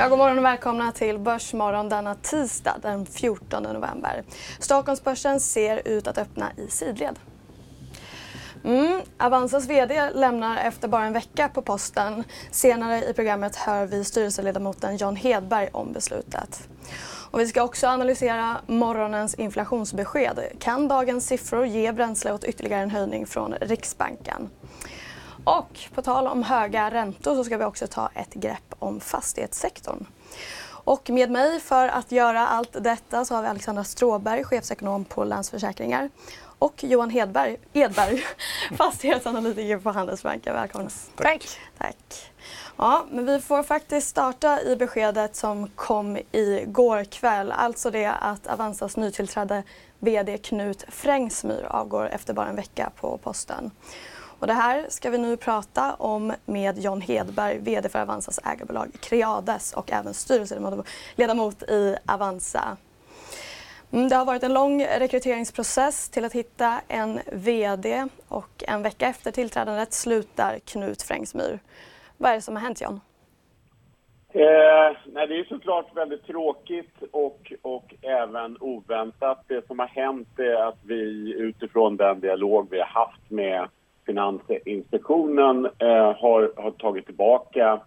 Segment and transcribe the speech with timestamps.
[0.00, 4.22] Ja, god morgon och välkomna till Börsmorgon denna tisdag den 14 november.
[4.58, 7.18] Stockholmsbörsen ser ut att öppna i sidled.
[8.64, 9.00] Mm.
[9.18, 12.24] Avanzas VD lämnar efter bara en vecka på posten.
[12.50, 16.68] Senare i programmet hör vi styrelseledamoten Jan Hedberg om beslutet.
[17.30, 20.40] Och vi ska också analysera morgonens inflationsbesked.
[20.58, 24.50] Kan dagens siffror ge bränsle åt ytterligare en höjning från Riksbanken?
[25.44, 30.06] Och på tal om höga räntor så ska vi också ta ett grepp om fastighetssektorn.
[30.84, 35.24] Och med mig för att göra allt detta så har vi Alexandra Stråberg, chefsekonom på
[35.24, 36.10] Länsförsäkringar
[36.58, 38.22] och Johan Hedberg, Edberg,
[38.76, 40.54] fastighetsanalytiker på Handelsbanken.
[40.54, 40.90] Välkomna.
[41.16, 41.48] Tack.
[41.78, 42.32] Tack.
[42.76, 47.52] Ja, men vi får faktiskt starta i beskedet som kom i går kväll.
[47.52, 49.62] Alltså det att Avanzas nytillträdde
[49.98, 53.70] VD Knut Frängsmyr avgår efter bara en vecka på posten.
[54.40, 58.88] Och det här ska vi nu prata om med John Hedberg, VD för Avanzas ägarbolag
[59.00, 62.76] Creades och även styrelseledamot i Avanza.
[63.92, 69.08] Mm, det har varit en lång rekryteringsprocess till att hitta en VD och en vecka
[69.08, 71.58] efter tillträdandet slutar Knut Frängsmyr.
[72.16, 73.00] Vad är det som har hänt John?
[74.32, 79.44] Eh, nej, det är såklart väldigt tråkigt och, och även oväntat.
[79.48, 83.68] Det som har hänt är att vi utifrån den dialog vi har haft med
[84.06, 87.80] Finansinspektionen eh, har, har tagit tillbaka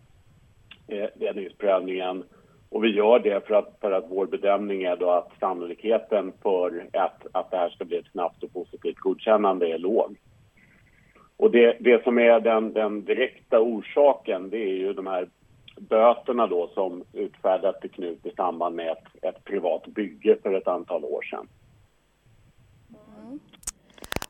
[0.87, 2.23] eh, ledningsprövningen
[2.69, 6.87] och vi gör det för att, för att vår bedömning är då att sannolikheten för
[6.93, 10.17] att, att det här ska bli ett snabbt och positivt godkännande är låg.
[11.37, 15.27] Och det, det som är den, den direkta orsaken det är ju de här
[15.77, 20.67] böterna då som utfärdades till Knut i samband med ett, ett privat bygge för ett
[20.67, 21.47] antal år sedan.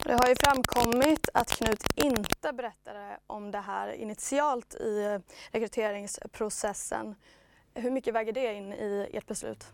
[0.06, 5.20] Det har ju framkommit att Knut inte berättade om det här initialt i
[5.52, 7.16] rekryteringsprocessen.
[7.76, 9.66] Hur mycket väger det in i ert beslut?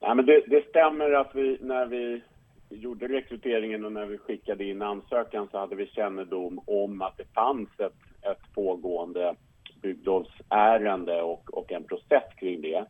[0.00, 2.22] Ja, men det, det stämmer att vi när vi
[2.68, 7.32] gjorde rekryteringen och när vi skickade in ansökan så hade vi kännedom om att det
[7.34, 9.34] fanns ett, ett pågående
[9.82, 12.86] bygglovsärende och, och en process kring det.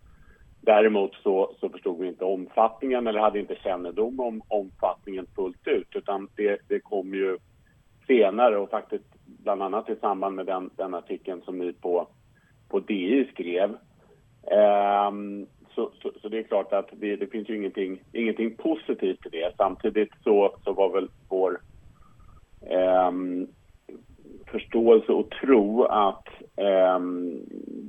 [0.65, 5.89] Däremot så, så förstod vi inte omfattningen eller hade inte kännedom om omfattningen fullt ut
[5.97, 7.39] utan det, det kom ju
[8.07, 12.09] senare och faktiskt bland annat i samband med den, den artikeln som ni på,
[12.69, 13.77] på DI skrev.
[14.51, 19.27] Ehm, så, så, så, det är klart att det, det finns ju ingenting, ingenting positivt
[19.27, 19.53] i det.
[19.57, 21.61] Samtidigt så, så var väl vår
[22.71, 23.49] ehm,
[24.53, 27.41] förståelse och tro att ehm,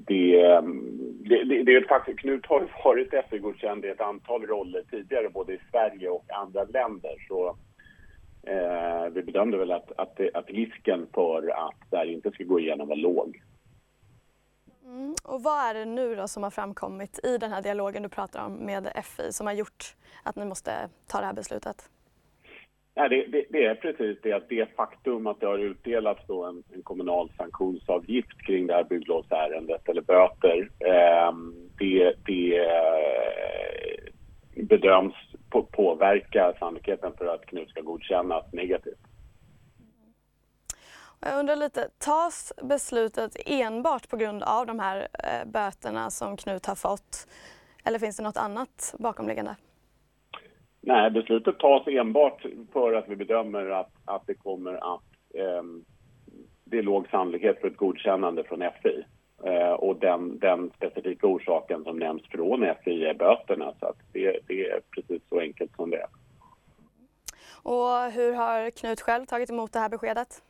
[0.07, 2.15] det ehm, det, det, det är ett faktum.
[2.15, 7.25] Knut har varit FI-godkänd i ett antal roller tidigare, både i Sverige och andra länder.
[7.27, 7.57] Så
[8.43, 12.59] eh, vi bedömde väl att, att, att risken för att det här inte ska gå
[12.59, 13.41] igenom var låg.
[14.85, 15.15] Mm.
[15.23, 18.45] Och vad är det nu då som har framkommit i den här dialogen du pratar
[18.45, 20.71] om med FI som har gjort att ni måste
[21.07, 21.89] ta det här beslutet?
[22.95, 26.45] Nej, det, det, det, är precis det att det faktum att det har utdelats då
[26.45, 31.33] en, en kommunal sanktionsavgift kring det här bygglovsärendet eller böter, eh,
[31.79, 34.13] det, det eh,
[34.63, 35.13] bedöms
[35.49, 38.99] på, påverka sannolikheten för att Knut ska godkännas negativt.
[41.19, 46.65] Jag undrar lite, tas beslutet enbart på grund av de här eh, böterna som Knut
[46.65, 47.27] har fått
[47.83, 49.55] eller finns det något annat bakomliggande?
[50.85, 55.03] Nej, beslutet tas enbart för att vi bedömer att, att det kommer att...
[55.33, 55.63] Eh,
[56.65, 59.05] det är låg sannolikhet för ett godkännande från FI.
[59.43, 63.73] Eh, och den, den specifika orsaken som nämns från FI är böterna.
[63.79, 66.07] Så att det, det är precis så enkelt som det är.
[67.63, 70.43] Och hur har Knut själv tagit emot det här beskedet?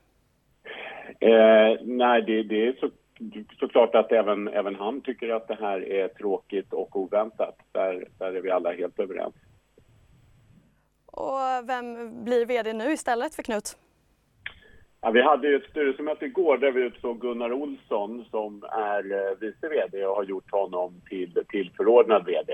[1.19, 2.89] Eh, nej, det, det är så,
[3.59, 7.56] såklart att även, även han tycker att det här är tråkigt och oväntat.
[7.71, 9.36] Där, där är vi alla helt överens.
[11.13, 13.77] Och vem blir VD nu istället för Knut?
[15.01, 19.38] Ja, vi hade ju ett styrelsemöte igår där vi utsåg Gunnar Olsson som är eh,
[19.39, 22.54] vice VD och har gjort honom till, till förordnad VD.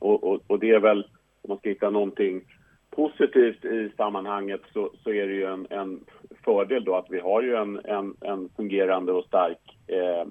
[0.00, 0.98] Och, och, och, det är väl,
[1.42, 2.44] om man ska hitta någonting
[2.90, 6.00] positivt i sammanhanget så, så är det ju en, en,
[6.44, 10.26] fördel då att vi har ju en, en, en fungerande och stark eh,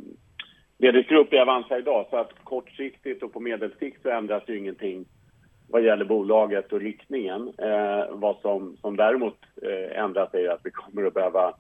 [0.77, 2.05] ledningsgrupp i Avanza idag.
[2.09, 5.05] Så att kortsiktigt och på medelsikt så ändras ju ingenting
[5.67, 7.53] vad gäller bolaget och riktningen.
[7.57, 11.53] Eh, vad som, som däremot eh, ändrat är att vi kommer att behöva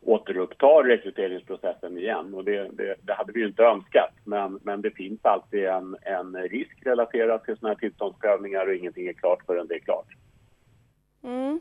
[0.00, 2.34] återuppta rekryteringsprocessen igen.
[2.34, 5.96] Och det, det, det, hade vi ju inte önskat, men, men det finns alltid en,
[6.02, 10.06] en risk relaterad till sådana här tillståndsprövningar och ingenting är klart förrän det är klart.
[11.22, 11.60] Mm.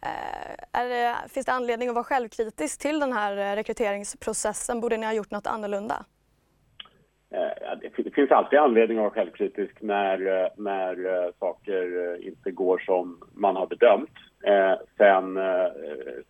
[0.00, 4.80] Eh, det, finns det anledning att vara självkritisk till den här eh, rekryteringsprocessen?
[4.80, 6.04] Borde ni ha gjort något annorlunda?
[7.34, 12.78] Eh, det finns alltid anledning att vara självkritisk när, eh, när eh, saker inte går
[12.78, 14.10] som man har bedömt.
[14.96, 15.38] Sen,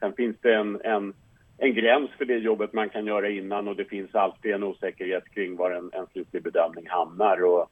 [0.00, 1.14] sen finns det en, en,
[1.58, 5.28] en gräns för det jobbet man kan göra innan och det finns alltid en osäkerhet
[5.34, 7.44] kring var en, en slutlig bedömning hamnar.
[7.44, 7.68] Och,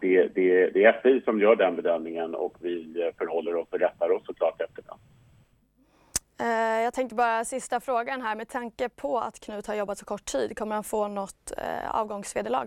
[0.00, 4.10] det, det, det är FI som gör den bedömningen och vi förhåller oss och rättar
[4.10, 4.98] oss såklart efter den.
[6.40, 8.36] Eh, jag tänkte bara sista frågan här.
[8.36, 12.00] Med tanke på att Knut har jobbat så kort tid, kommer han få något eh,
[12.00, 12.66] avgångsvederlag?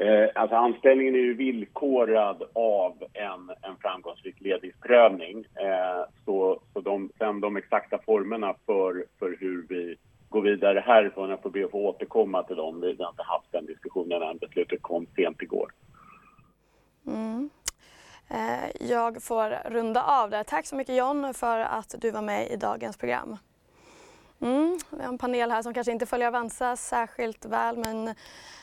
[0.00, 5.44] Eh, alltså anställningen är ju villkorad av en, en framgångsrik ledningsprövning.
[6.24, 9.96] Så, så de, sen de exakta formerna för, för hur vi
[10.28, 12.80] går vidare härifrån, jag får be att få återkomma till dem.
[12.80, 15.72] Vi har inte haft den diskussionen än, beslutet kom sent igår.
[17.06, 17.50] Mm.
[18.28, 20.44] Eh, jag får runda av där.
[20.44, 23.36] Tack så mycket John för att du var med i dagens program.
[24.40, 28.14] Mm, vi har en panel här som kanske inte följer Avanza särskilt väl men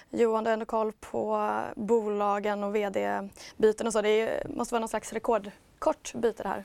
[0.10, 4.02] Johan, du har ändå koll på bolagen och vd-byten och så.
[4.02, 6.64] Det måste vara någon slags rekordkort byte det här.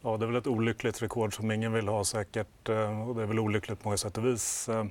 [0.00, 3.22] Ja, det är väl ett olyckligt rekord som ingen vill ha säkert eh, och det
[3.22, 4.68] är väl olyckligt på många sätt och vis.
[4.68, 4.84] Eh,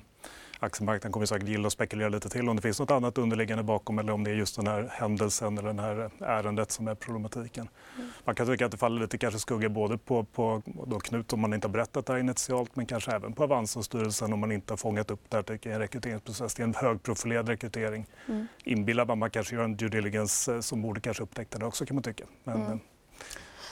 [0.60, 3.64] Eh, aktiemarknaden kommer säkert gilla att spekulera lite till om det finns något annat underliggande
[3.64, 6.96] bakom eller om det är just den här händelsen eller det här ärendet som är
[6.96, 7.70] problematiken.
[7.98, 8.10] Mm.
[8.26, 11.40] Man kan tycka att det faller lite kanske skugga både på, på då Knut om
[11.40, 14.40] man inte har berättat det här initialt men kanske även på Avanza och styrelsen om
[14.40, 16.56] man inte har fångat upp det här till en rekryteringsprocess.
[16.56, 18.06] Det är en högprofilerad rekrytering.
[18.28, 18.48] Mm.
[18.64, 21.86] Inbillar man man kanske gör en due diligence eh, som borde kanske upptäcka det också
[21.86, 22.24] kan man tycka.
[22.44, 22.80] Men, mm.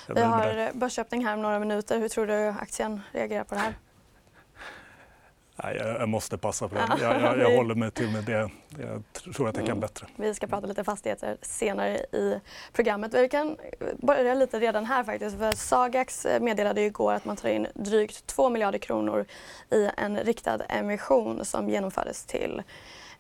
[0.10, 2.00] Eh, Vi har börsöppning här om några minuter.
[2.00, 3.74] Hur tror du aktien reagerar på det här?
[5.64, 6.88] Nej, jag, måste passa på det.
[7.02, 8.50] Jag, jag, jag håller mig till med det.
[8.78, 9.80] Jag tror att jag kan mm.
[9.80, 10.08] bättre.
[10.16, 12.40] Vi ska prata lite fastigheter senare i
[12.74, 13.14] programmet.
[13.14, 13.58] Vi kan
[13.98, 15.38] börja lite redan här faktiskt.
[15.38, 19.26] För Sagax meddelade igår att man tar in drygt 2 miljarder kronor
[19.72, 22.64] i en riktad emission som genomfördes till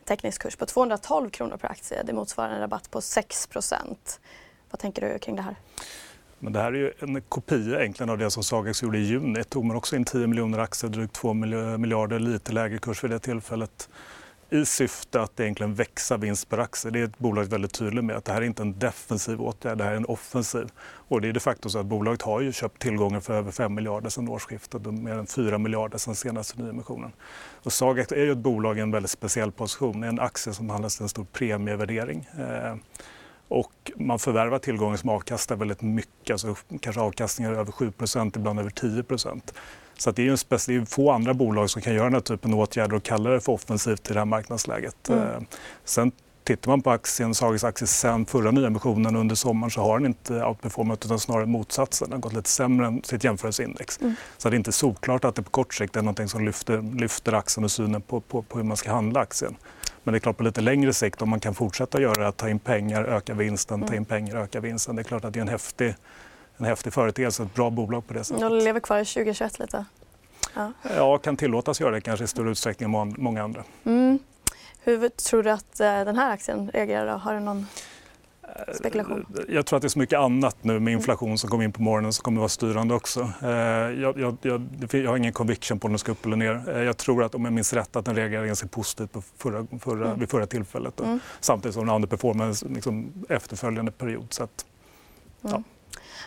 [0.05, 2.03] teckningskurs på 212 kronor per aktie.
[2.03, 4.19] Det motsvarar en rabatt på 6%
[4.71, 5.55] Vad tänker du kring det här?
[6.39, 9.43] Men det här är ju en kopia egentligen av det som Sagax gjorde i juni.
[9.43, 13.19] tog man också in 10 miljoner aktier, drygt 2 miljarder, lite lägre kurs vid det
[13.19, 13.89] tillfället
[14.49, 16.91] i syfte att egentligen växa vinst per aktie.
[16.91, 19.77] Det är ett bolag väldigt tydligt med att det här är inte en defensiv åtgärd,
[19.77, 20.69] det här är en offensiv.
[20.79, 23.73] Och det är de facto så att bolaget har ju köpt tillgångar för över 5
[23.73, 27.11] miljarder sedan årsskiftet och mer än 4 miljarder sedan senaste nyemissionen.
[27.63, 30.53] Och Sagax är ju ett bolag i en väldigt speciell position, Det är en aktie
[30.53, 32.29] som handlas till en stor premievärdering.
[32.39, 32.75] Eh,
[33.47, 38.69] och man förvärvar tillgångar som avkastar väldigt mycket, alltså kanske avkastningar över 7% ibland över
[38.69, 39.03] 10
[39.97, 42.53] så det är, en det är få andra bolag som kan göra den här typen
[42.53, 45.09] av åtgärder och kalla det för offensivt i det här marknadsläget.
[45.09, 45.23] Mm.
[45.23, 45.41] Eh,
[45.85, 46.11] sen
[46.43, 50.45] tittar man på aktien, Sagas aktie sen förra nyemissionen under sommaren så har den inte
[50.45, 52.09] outperformat utan snarare motsatsen.
[52.09, 54.01] Den har gått lite sämre än sitt jämförelseindex.
[54.01, 54.15] Mm.
[54.37, 57.33] Så det är inte solklart att det på kort sikt är något som lyfter, lyfter
[57.33, 59.55] aktien och synen på, på, på hur man ska handla aktien.
[60.07, 62.37] Men det är klart på lite längre sikt om man kan fortsätta göra det, att
[62.37, 64.05] ta in pengar, öka vinsten, ta in mm.
[64.05, 64.95] pengar, öka vinsten.
[64.95, 65.95] Det är klart att det är en häftig,
[66.57, 68.41] en häftig företeelse, ett bra bolag på det sättet.
[68.41, 69.85] De lever kvar i 2021 lite?
[70.55, 70.71] Ja.
[70.95, 73.63] ja, kan tillåtas göra det kanske i större utsträckning än många andra.
[73.83, 74.19] Mm.
[74.83, 77.17] Hur tror du att eh, den här aktien reagerar?
[77.17, 77.67] Har du någon
[78.73, 79.25] spekulation?
[79.37, 81.71] Eh, jag tror att det är så mycket annat nu med inflation som kommer in
[81.71, 83.31] på morgonen som kommer att vara styrande också.
[83.43, 86.81] Eh, jag, jag, jag, jag har ingen conviction på om den ska upp eller ner.
[86.81, 90.05] Jag tror att om jag minns rätt att den reagerade ganska positivt på förra, förra,
[90.05, 90.19] mm.
[90.19, 90.99] vid förra tillfället.
[90.99, 91.19] Mm.
[91.39, 94.27] Samtidigt som den underperformade liksom, efterföljande period.
[94.29, 94.65] Så att,
[95.43, 95.55] mm.
[95.55, 95.63] ja.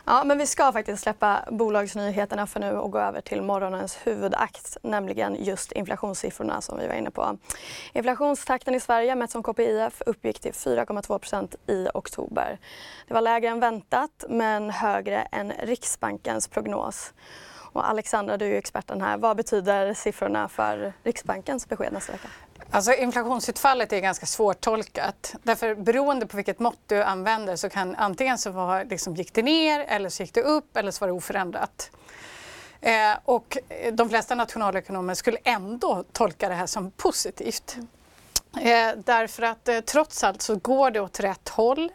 [0.05, 4.77] Ja, men vi ska faktiskt släppa bolagsnyheterna för nu och gå över till morgonens huvudakt,
[4.83, 7.39] nämligen just inflationssiffrorna som vi var inne på.
[7.93, 12.59] Inflationstakten i Sverige mätt som KPIF uppgick till 4,2% i oktober.
[13.09, 17.13] Det var lägre än väntat, men högre än Riksbankens prognos.
[17.73, 19.19] Och Alexandra, du är experten här.
[19.19, 22.29] Vad betyder siffrorna för Riksbankens besked nästa vecka?
[22.73, 25.35] Alltså inflationsutfallet är ganska svårtolkat.
[25.43, 29.43] Därför beroende på vilket mått du använder så kan antingen så var, liksom, gick det
[29.43, 31.91] ner eller så gick det upp eller så var det oförändrat.
[32.81, 33.59] Eh, och
[33.93, 37.77] de flesta nationalekonomer skulle ändå tolka det här som positivt.
[38.61, 41.93] Eh, därför att eh, trots allt så går det åt rätt håll.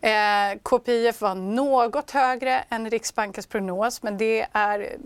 [0.00, 4.96] Eh, KPIF var något högre än Riksbankens prognos men det är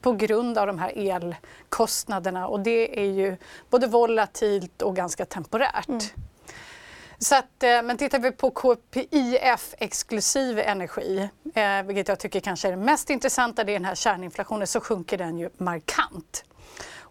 [0.00, 3.36] på grund av de här elkostnaderna och det är ju
[3.70, 5.88] både volatilt och ganska temporärt.
[5.88, 6.00] Mm.
[7.18, 12.68] Så att, eh, men tittar vi på KPIF exklusive energi, eh, vilket jag tycker kanske
[12.68, 16.44] är det mest intressanta, det är den här kärninflationen, så sjunker den ju markant.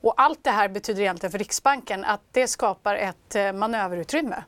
[0.02, 4.44] Och allt det här betyder egentligen för Riksbanken att det skapar ett eh, manöverutrymme.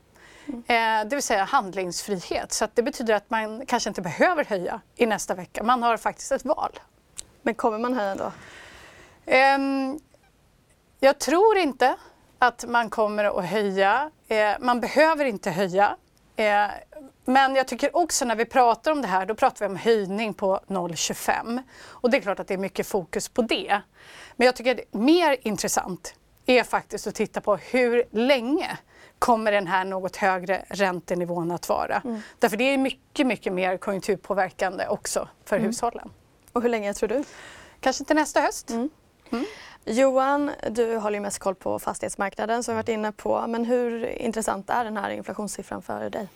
[0.48, 0.60] Mm.
[0.60, 2.54] Eh, det vill säga handlingsfrihet.
[2.54, 5.64] Så det betyder att man kanske inte behöver höja i nästa vecka.
[5.64, 6.80] Man har faktiskt ett val.
[7.42, 8.32] Men kommer man höja då?
[9.26, 9.58] Eh,
[11.00, 11.96] jag tror inte
[12.40, 14.12] att man kommer att höja.
[14.28, 15.98] Eh, man behöver inte höja.
[16.36, 16.68] Eh,
[17.26, 20.34] men jag tycker också när vi pratar om det här, då pratar vi om höjning
[20.34, 21.64] på 0,25.
[21.84, 23.82] Och det är klart att det är mycket fokus på det.
[24.36, 28.78] Men jag tycker att mer intressant är faktiskt att titta på hur länge
[29.20, 32.02] kommer den här något högre räntenivån att vara.
[32.06, 32.22] Mm.
[32.40, 35.68] Därför det är mycket, mycket mer konjunkturpåverkande också för mm.
[35.68, 36.10] hushållen.
[36.54, 37.24] Och hur länge tror du?
[37.80, 38.70] Kanske till nästa höst.
[38.70, 38.90] Mm.
[39.32, 39.46] mm.
[39.86, 43.48] Johan, du håller ju mest koll på fastighetsmarknaden som vi varit inne på.
[43.48, 46.28] Men hur intressant är den här inflationssiffran för dig?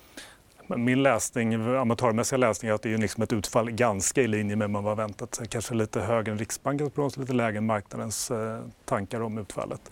[0.67, 4.65] Min läsning, amatörmässiga läsning är att det är liksom ett utfall ganska i linje med
[4.65, 5.41] vad man var väntat.
[5.50, 9.91] Kanske lite högre än Riksbankens prognos, lite lägre än marknadens eh, tankar om utfallet.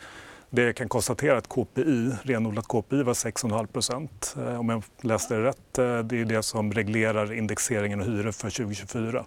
[0.50, 4.36] Det jag kan konstatera är att KPI, renodlat KPI var 6,5 procent.
[4.38, 8.32] Eh, om jag läste det rätt, eh, det är det som reglerar indexeringen och hyror
[8.32, 9.26] för 2024.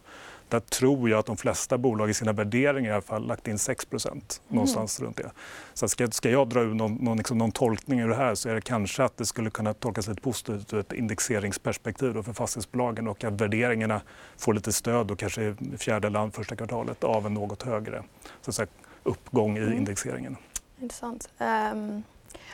[0.48, 3.58] Där tror jag att de flesta bolag i sina värderingar i alla fall lagt in
[3.58, 4.20] 6 mm.
[4.48, 5.30] någonstans runt det.
[5.74, 8.48] Så ska, ska jag dra ur någon, någon, liksom någon tolkning ur det här så
[8.48, 12.32] är det kanske att det skulle kunna tolkas lite positivt ur ett indexeringsperspektiv då för
[12.32, 14.00] fastighetsbolagen och att värderingarna
[14.36, 18.02] får lite stöd och kanske i fjärde land första kvartalet av en något högre
[18.40, 18.68] så att säga,
[19.02, 19.72] uppgång i mm.
[19.72, 20.36] indexeringen.
[20.80, 21.28] Intressant.
[21.72, 22.02] Um...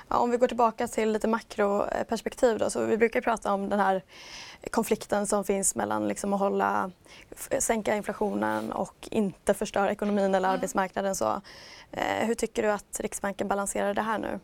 [0.08, 3.80] Ja, om vi går tillbaka till lite makroperspektiv då, så vi brukar prata om den
[3.80, 4.02] här
[4.70, 6.90] konflikten som finns mellan liksom att hålla,
[7.58, 10.50] sänka inflationen och inte förstöra ekonomin eller mm.
[10.50, 11.14] arbetsmarknaden.
[11.14, 11.40] Så,
[11.90, 14.40] eh, hur tycker du att Riksbanken balanserar det här nu?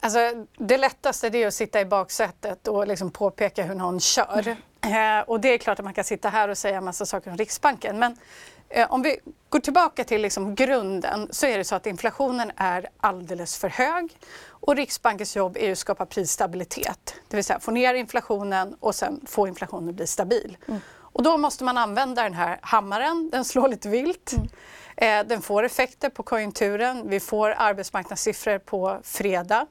[0.00, 0.18] Alltså,
[0.58, 4.56] det lättaste är att sitta i baksätet och liksom påpeka hur någon kör.
[4.82, 5.20] Mm.
[5.20, 7.30] Eh, och det är klart att man kan sitta här och säga en massa saker
[7.30, 7.98] om Riksbanken.
[7.98, 8.16] Men
[8.88, 9.18] om vi
[9.48, 14.18] går tillbaka till liksom grunden så är det så att inflationen är alldeles för hög
[14.48, 19.20] och Riksbankens jobb är att skapa prisstabilitet, det vill säga få ner inflationen och sen
[19.26, 20.56] få inflationen att bli stabil.
[20.68, 20.80] Mm.
[21.14, 24.32] Och då måste man använda den här hammaren, den slår lite vilt.
[24.32, 24.48] Mm.
[24.96, 27.08] Eh, den får effekter på konjunkturen.
[27.08, 29.66] Vi får arbetsmarknadssiffror på fredag.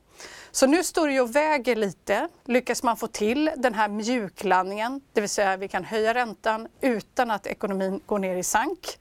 [0.51, 2.27] Så nu står det ju och väger lite.
[2.45, 7.31] Lyckas man få till den här mjuklandningen, det vill säga vi kan höja räntan utan
[7.31, 8.97] att ekonomin går ner i sank,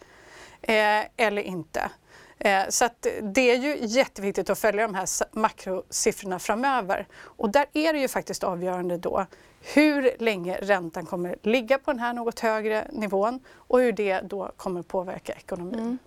[0.62, 1.90] eh, eller inte?
[2.38, 7.07] Eh, så så det är ju jätteviktigt att följa de här makrosiffrorna framöver.
[7.23, 9.26] Och där är det ju faktiskt avgörande då
[9.75, 14.52] hur länge räntan kommer ligga på den här något högre nivån och hur det då
[14.57, 15.81] kommer påverka ekonomin.
[15.81, 15.99] Mm.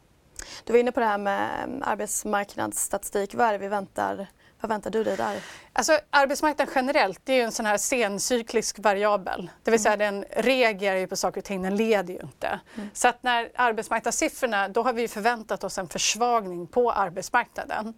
[0.64, 3.36] Du var inne på det här med mm, arbetsmarknadsstatistik.
[3.36, 4.28] Vad är det vi väntar
[4.66, 5.36] vad väntar du dig där?
[5.74, 9.50] Alltså, arbetsmarknaden generellt det är ju en sån här sencyklisk variabel.
[9.64, 10.16] Det vill säga mm.
[10.16, 12.60] den reagerar ju på saker och ting, den leder ju inte.
[12.76, 12.90] Mm.
[12.94, 17.94] Så att när arbetsmarknadssiffrorna, då har vi förväntat oss en försvagning på arbetsmarknaden.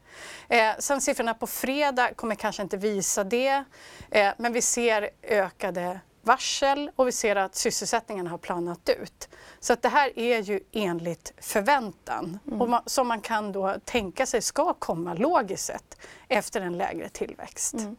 [0.47, 3.63] Eh, sen siffrorna på fredag kommer kanske inte visa det,
[4.11, 9.29] eh, men vi ser ökade varsel och vi ser att sysselsättningen har planat ut.
[9.59, 12.61] Så att det här är ju enligt förväntan mm.
[12.61, 17.09] och man, som man kan då tänka sig ska komma logiskt sett efter en lägre
[17.09, 17.73] tillväxt.
[17.73, 17.95] Mm.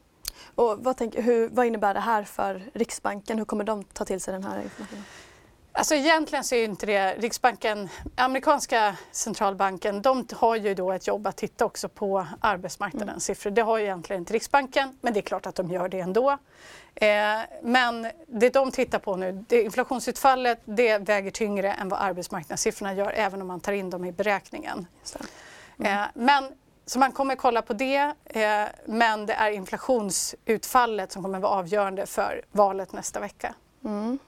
[0.54, 3.38] Och vad, tänk, hur, vad innebär det här för Riksbanken?
[3.38, 5.04] Hur kommer de ta till sig den här informationen?
[5.78, 11.26] Alltså egentligen så är inte det Riksbanken, amerikanska centralbanken, de har ju då ett jobb
[11.26, 13.20] att titta också på arbetsmarknadens mm.
[13.20, 13.50] siffror.
[13.50, 16.30] Det har ju egentligen inte Riksbanken, men det är klart att de gör det ändå.
[16.94, 17.08] Eh,
[17.62, 23.12] men det de tittar på nu, det inflationsutfallet, det väger tyngre än vad arbetsmarknadssiffrorna gör,
[23.16, 24.86] även om man tar in dem i beräkningen.
[25.78, 25.92] Mm.
[25.92, 26.44] Eh, men
[26.86, 32.06] så man kommer kolla på det, eh, men det är inflationsutfallet som kommer vara avgörande
[32.06, 33.54] för valet nästa vecka.
[33.84, 34.18] Mm.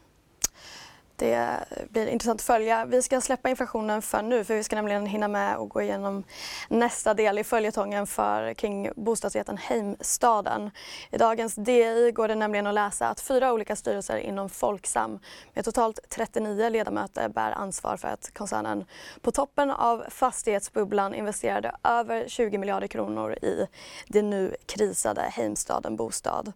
[1.21, 2.85] Det blir intressant att följa.
[2.85, 6.25] Vi ska släppa inflationen för nu för vi ska nämligen hinna med att gå igenom
[6.69, 10.71] nästa del i följetongen för kring bostadsrätten Heimstaden.
[11.11, 15.19] I dagens DI går det nämligen att läsa att fyra olika styrelser inom Folksam
[15.55, 18.85] med totalt 39 ledamöter bär ansvar för att koncernen
[19.21, 23.67] på toppen av fastighetsbubblan investerade över 20 miljarder kronor i
[24.07, 26.53] det nu krisade Heimstaden Bostad.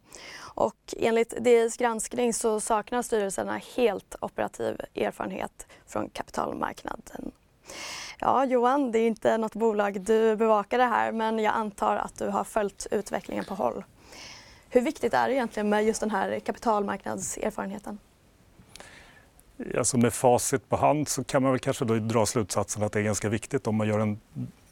[0.54, 7.32] Och enligt DIs granskning så saknar styrelserna helt operativ erfarenhet från kapitalmarknaden.
[8.18, 12.18] Ja, Johan, det är inte något bolag du bevakar det här men jag antar att
[12.18, 13.84] du har följt utvecklingen på håll.
[14.68, 17.98] Hur viktigt är det egentligen med just den här kapitalmarknadserfarenheten?
[19.78, 22.98] Alltså med facit på hand så kan man väl kanske då dra slutsatsen att det
[22.98, 24.20] är ganska viktigt om man gör en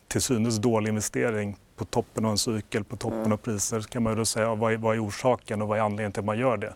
[0.09, 3.33] till synes dålig investering på toppen av en cykel, på toppen mm.
[3.33, 5.83] av priser, så kan man då säga vad är, vad är orsaken och vad är
[5.83, 6.75] anledningen till att man gör det.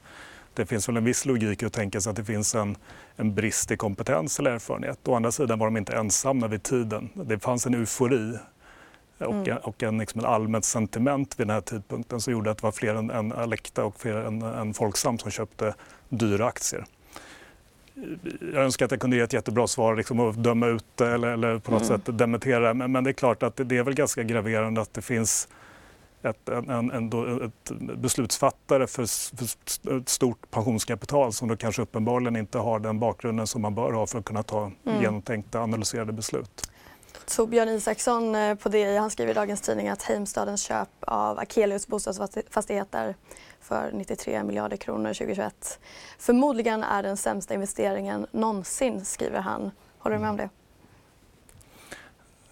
[0.54, 2.76] Det finns väl en viss logik i att tänka sig att det finns en,
[3.16, 5.08] en brist i kompetens eller erfarenhet.
[5.08, 7.08] Å andra sidan var de inte ensamma vid tiden.
[7.14, 8.38] Det fanns en eufori
[9.18, 9.56] och, mm.
[9.62, 12.72] och en, liksom en allmänt sentiment vid den här tidpunkten som gjorde att det var
[12.72, 15.74] fler än, än Alecta och fler än, än Folksam som köpte
[16.08, 16.84] dyra aktier.
[18.52, 21.28] Jag önskar att jag kunde ge ett jättebra svar liksom, och döma ut det eller,
[21.28, 21.98] eller på något mm.
[21.98, 24.94] sätt dementera men, men det är klart att det, det är väl ganska graverande att
[24.94, 25.48] det finns
[26.22, 29.06] ett, en, en, ett beslutsfattare för,
[29.84, 33.92] för ett stort pensionskapital som då kanske uppenbarligen inte har den bakgrunden som man bör
[33.92, 35.02] ha för att kunna ta mm.
[35.02, 36.70] genomtänkta analyserade beslut.
[37.26, 41.86] Torbjörn Isaksson eh, på DI han skriver i Dagens Tidning att Heimstadens köp av Akelius
[41.86, 43.14] bostadsfastigheter
[43.68, 45.80] för 93 miljarder kronor 2021
[46.18, 49.70] förmodligen är den sämsta investeringen någonsin, skriver han.
[49.98, 50.48] Håller du med om det?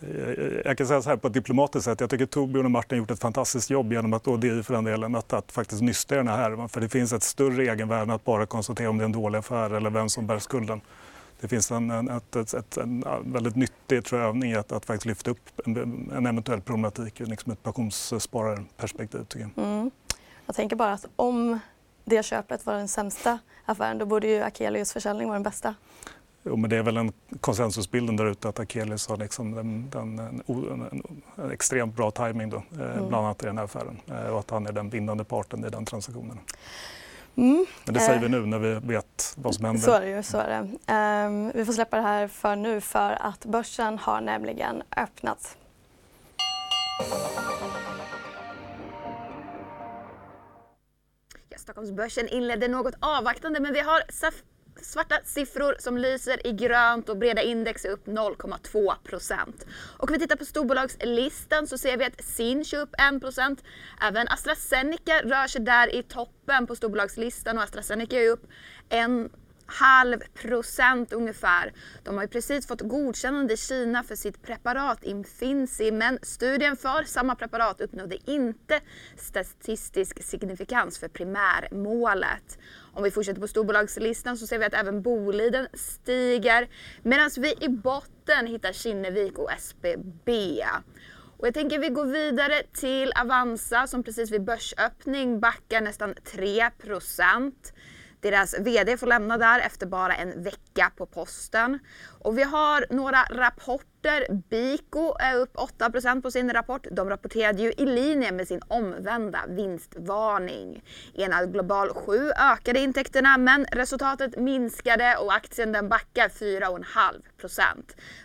[0.00, 2.00] Eh, jag kan säga så här på ett diplomatiskt sätt.
[2.00, 4.84] Jag tycker Torbjörn och Martin gjort ett fantastiskt jobb genom att, och DI för den
[4.84, 6.68] delen, att, att faktiskt nysta i den här härvan.
[6.68, 9.38] För det finns ett större egenvärde än att bara konstatera om det är en dålig
[9.38, 10.80] affär eller vem som bär skulden.
[11.40, 14.72] Det finns en, en, ett, ett, ett, en väldigt nyttig tror jag, övning i att,
[14.72, 15.76] att faktiskt lyfta upp en,
[16.16, 19.24] en eventuell problematik ur liksom ett pensionsspararperspektiv.
[19.28, 19.64] Tycker jag.
[19.64, 19.90] Mm.
[20.46, 21.58] Jag tänker bara att om
[22.04, 25.74] det köpet var den sämsta affären då borde ju Akelius försäljning vara den bästa.
[26.46, 30.18] Jo, men det är väl en konsensusbilden där ute att Akelius har liksom den, den,
[30.18, 31.02] en, en,
[31.36, 33.08] en, extremt bra timing då, eh, mm.
[33.08, 35.70] bland annat i den här affären eh, och att han är den vinnande parten i
[35.70, 36.38] den transaktionen.
[37.36, 37.66] Mm.
[37.84, 39.82] Men det säger vi eh, nu när vi vet vad som händer.
[39.82, 40.22] Så är det ju.
[40.22, 40.94] Så är det.
[41.26, 45.56] Um, vi får släppa det här för nu för att börsen har nämligen öppnat.
[51.64, 54.02] Stockholmsbörsen inledde något avvaktande men vi har
[54.82, 59.66] svarta siffror som lyser i grönt och breda index är upp 0,2 procent.
[59.98, 63.64] Och om vi tittar på storbolagslistan så ser vi att Sinch är upp 1 procent.
[64.02, 68.46] Även AstraZeneca rör sig där i toppen på storbolagslistan och AstraZeneca är upp
[69.74, 71.72] halv procent ungefär.
[72.02, 77.04] De har ju precis fått godkännande i Kina för sitt preparat Infinzi men studien för
[77.04, 78.80] samma preparat uppnådde inte
[79.16, 82.58] statistisk signifikans för primärmålet.
[82.92, 86.68] Om vi fortsätter på storbolagslistan så ser vi att även Boliden stiger
[87.02, 90.64] medan vi i botten hittar Kinnevik och SBB.
[91.36, 96.70] Och jag tänker vi går vidare till Avanza som precis vid börsöppning backar nästan 3
[98.24, 101.78] deras VD får lämna där efter bara en vecka på posten.
[102.20, 104.34] Och vi har några rapporter rapporter.
[104.50, 106.86] Biko är upp 8% på sin rapport.
[106.90, 110.84] De rapporterade ju i linje med sin omvända vinstvarning.
[111.14, 117.62] Enad Global 7 ökade intäkterna men resultatet minskade och aktien den backar 4,5%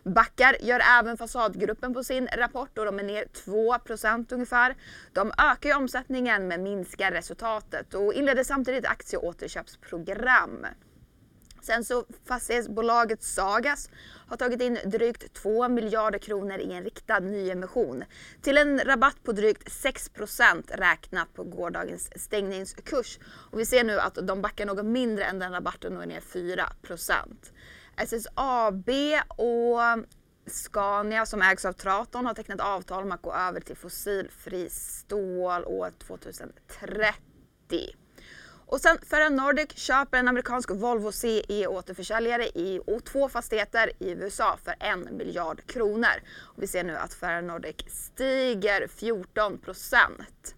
[0.03, 4.75] Backar gör även Fasadgruppen på sin rapport och de är ner 2% ungefär.
[5.13, 10.65] De ökar ju omsättningen men minskar resultatet och inleder samtidigt aktieåterköpsprogram.
[11.61, 13.89] Sen så fastighetsbolaget Sagas
[14.27, 18.03] har tagit in drygt 2 miljarder kronor i en riktad nyemission
[18.41, 23.19] till en rabatt på drygt 6% räknat på gårdagens stängningskurs.
[23.23, 26.21] Och vi ser nu att de backar något mindre än den rabatten och är ner
[26.21, 26.69] 4
[27.97, 28.89] SSAB
[29.27, 29.79] och
[30.45, 35.65] Scania som ägs av Traton har tecknat avtal om att gå över till fossilfri stål
[35.65, 37.95] år 2030.
[38.71, 44.11] Och sen Ferra Nordic köper en amerikansk Volvo CE återförsäljare i och två fastigheter i
[44.11, 46.21] USA för en miljard kronor.
[46.39, 50.55] Och vi ser nu att Ferra Nordic stiger 14 procent.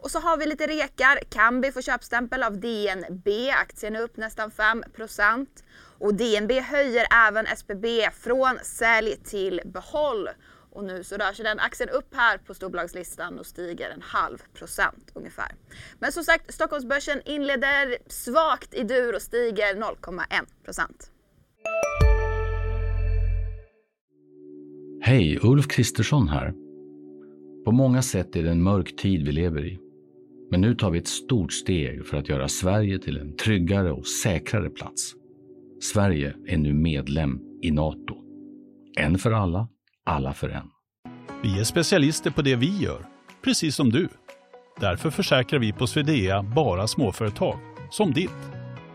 [0.00, 1.18] Och så har vi lite rekar.
[1.30, 3.28] Kambi får köpstämpel av DNB.
[3.50, 5.64] Aktien är upp nästan 5 procent.
[5.98, 10.28] Och DNB höjer även SBB från sälj till behåll.
[10.74, 14.38] Och nu så rör sig den aktien upp här på storbolagslistan och stiger en halv
[14.54, 15.52] procent ungefär.
[15.98, 20.24] Men som sagt, Stockholmsbörsen inleder svagt i dur och stiger 0,1
[20.64, 21.10] procent.
[25.00, 26.54] Hej, Ulf Kristersson här.
[27.64, 29.78] På många sätt är det en mörk tid vi lever i.
[30.50, 34.06] Men nu tar vi ett stort steg för att göra Sverige till en tryggare och
[34.06, 35.14] säkrare plats.
[35.80, 38.16] Sverige är nu medlem i Nato.
[38.96, 39.68] En för alla,
[40.04, 40.70] alla för en.
[41.42, 43.06] Vi är specialister på det vi gör,
[43.44, 44.08] precis som du.
[44.80, 47.58] Därför försäkrar vi på Swedea bara småföretag,
[47.90, 48.30] som ditt.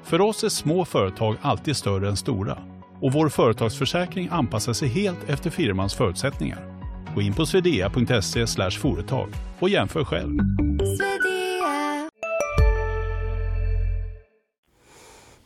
[0.03, 2.57] För oss är små företag alltid större än stora
[3.01, 6.79] och vår företagsförsäkring anpassar sig helt efter firmans förutsättningar.
[7.15, 10.39] Gå in på swedea.se företag och jämför själv.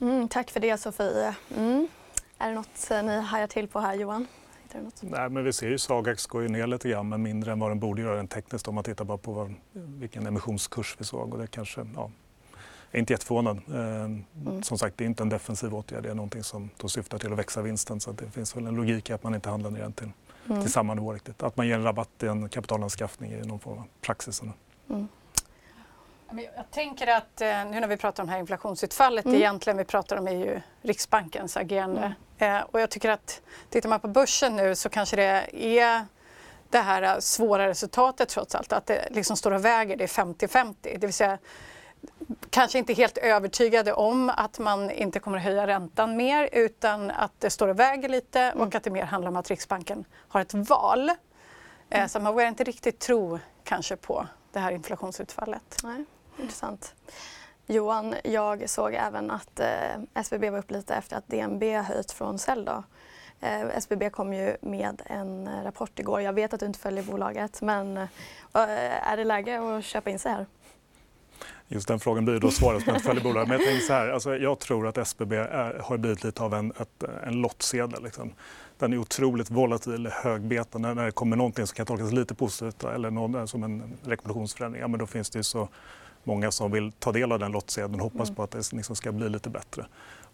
[0.01, 1.35] Mm, tack för det Sofie.
[1.57, 1.87] Mm.
[2.37, 4.27] Är det något ni hajar till på här Johan?
[4.73, 5.01] Du något?
[5.01, 7.71] Nej, men vi ser ju Sagax går ju ner lite grann, men mindre än vad
[7.71, 11.33] den borde göra rent tekniskt om man tittar bara på vad, vilken emissionskurs vi såg.
[11.33, 12.11] Och det kanske, ja,
[12.91, 13.61] jag är inte jätteförvånad.
[13.67, 14.63] Eh, mm.
[14.63, 16.03] Som sagt, det är inte en defensiv åtgärd.
[16.03, 17.99] Det är någonting som då syftar till att växa vinsten.
[17.99, 20.11] Så det finns väl en logik i att man inte handlar ner den till,
[20.49, 20.61] mm.
[20.61, 21.43] till samma nivå riktigt.
[21.43, 24.41] Att man ger en rabatt i en kapitalanskaffning är någon form av praxis.
[24.89, 25.07] Mm.
[26.39, 29.37] Jag tänker att eh, nu när vi pratar om det här inflationsutfallet, mm.
[29.37, 32.13] egentligen vi pratar om är ju Riksbankens agerande.
[32.37, 32.55] Mm.
[32.55, 36.05] Eh, och jag tycker att tittar man på börsen nu så kanske det är
[36.69, 40.75] det här svåra resultatet trots allt, att det liksom står och väger, det är 50-50.
[40.81, 41.37] Det vill säga
[42.49, 47.31] kanske inte helt övertygade om att man inte kommer att höja räntan mer utan att
[47.39, 48.67] det står och väger lite mm.
[48.67, 51.09] och att det mer handlar om att Riksbanken har ett val.
[51.09, 51.15] Eh,
[51.89, 52.09] mm.
[52.09, 55.77] Så man vågar inte riktigt tro kanske på det här inflationsutfallet.
[55.83, 56.05] Nej,
[56.39, 56.95] intressant.
[57.67, 62.39] Johan, jag såg även att eh, SBB var upp lite efter att DNB höjt från
[62.39, 62.69] sälj.
[63.39, 66.21] Eh, SBB kom ju med en rapport igår.
[66.21, 68.07] Jag vet att du inte följer bolaget men eh,
[69.11, 70.45] är det läge att köpa in sig här?
[71.67, 73.49] Just den frågan blir då svaret som inte följer bolaget.
[73.49, 76.53] Men jag tänker så här, alltså jag tror att SBB är, har blivit lite av
[76.53, 78.03] en, ett, en lottsedel.
[78.03, 78.33] Liksom.
[78.77, 80.77] Den är otroligt volatil, högbeta.
[80.77, 84.81] När, när det kommer någonting som kan tolkas lite positivt eller någon, som en rekommendationsförändring,
[84.81, 85.69] ja, men då finns det ju så
[86.23, 88.35] många som vill ta del av den lottsedeln hoppas mm.
[88.35, 89.85] på att det liksom ska bli lite bättre.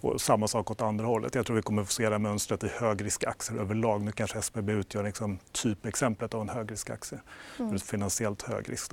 [0.02, 1.36] Och samma sak åt andra hållet.
[1.36, 4.02] Jag tror vi kommer att få se det här mönstret i högriskaktier överlag.
[4.02, 7.20] Nu kanske SBB utgör liksom typexemplet av en högriskaktie.
[7.60, 7.80] Mm.
[7.80, 8.92] Finansiellt hög risk.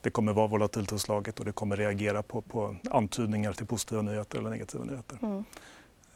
[0.00, 4.02] Det kommer vara volatilt hos laget och det kommer reagera på, på antydningar till positiva
[4.02, 5.18] nyheter eller negativa nyheter.
[5.22, 5.44] Mm.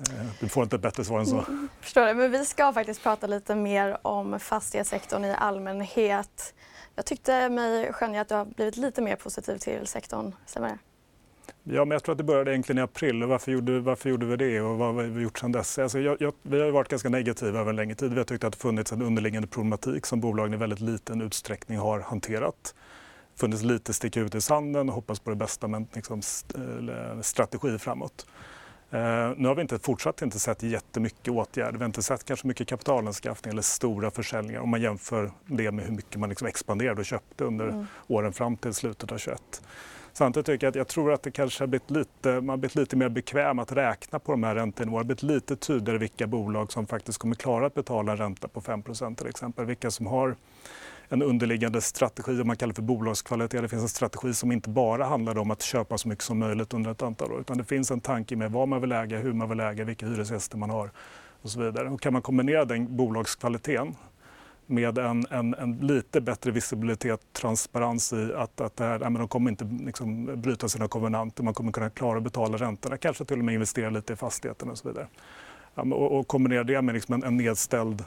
[0.00, 1.38] Eh, du får inte ett bättre svar än så.
[1.38, 2.14] Mm, förstår det.
[2.14, 6.54] Men vi ska faktiskt prata lite mer om fastighetssektorn i allmänhet.
[6.94, 10.34] Jag tyckte mig skönja att du har blivit lite mer positiv till sektorn.
[10.46, 10.78] Stämmer det?
[11.64, 13.24] Ja, men jag tror att det började egentligen i april.
[13.24, 15.78] Varför gjorde, varför gjorde vi det och vad har vi gjort sedan dess?
[15.78, 18.12] Alltså jag, jag, vi har varit ganska negativa över en längre tid.
[18.12, 21.78] Vi har tyckt att det funnits en underliggande problematik som bolagen i väldigt liten utsträckning
[21.78, 22.74] har hanterat.
[23.34, 26.22] Det funnits lite sticka ut i sanden och hoppas på det bästa med liksom
[27.22, 28.26] strategi framåt.
[28.94, 28.98] Uh,
[29.36, 31.72] nu har vi inte fortsatt inte sett jättemycket åtgärder.
[31.72, 35.84] Vi har inte sett kanske mycket kapitalanskaffning eller stora försäljningar om man jämför det med
[35.84, 37.86] hur mycket man liksom expanderade och köpte under mm.
[38.06, 39.62] åren fram till slutet av 2021.
[40.12, 42.74] Samtidigt tycker jag att jag tror att det kanske har blivit lite, man har blivit
[42.74, 45.04] lite mer bekväm att räkna på de här räntenivåerna.
[45.04, 48.48] Det har blivit lite tydligare vilka bolag som faktiskt kommer klara att betala en ränta
[48.48, 49.64] på 5% till exempel.
[49.64, 50.36] Vilka som har
[51.12, 53.62] en underliggande strategi, om man kallar för bolagskvalitet.
[53.62, 56.74] Det finns en strategi som inte bara handlar om att köpa så mycket som möjligt
[56.74, 57.40] under ett antal år.
[57.40, 60.06] Utan det finns en tanke med vad man vill äga, hur man vill äga, vilka
[60.06, 60.90] hyresgäster man har
[61.42, 61.88] och så vidare.
[61.88, 63.94] Och kan man kombinera den bolagskvaliteten
[64.66, 69.20] med en, en, en, lite bättre visibilitet, transparens i att, att det här, nej, men
[69.20, 73.24] de kommer inte liksom bryta sina konvenanter, man kommer kunna klara att betala räntorna, kanske
[73.24, 75.06] till och med investera lite i fastigheten och så vidare.
[75.74, 78.04] Ja, och, och kombinera det med liksom en, en nedställd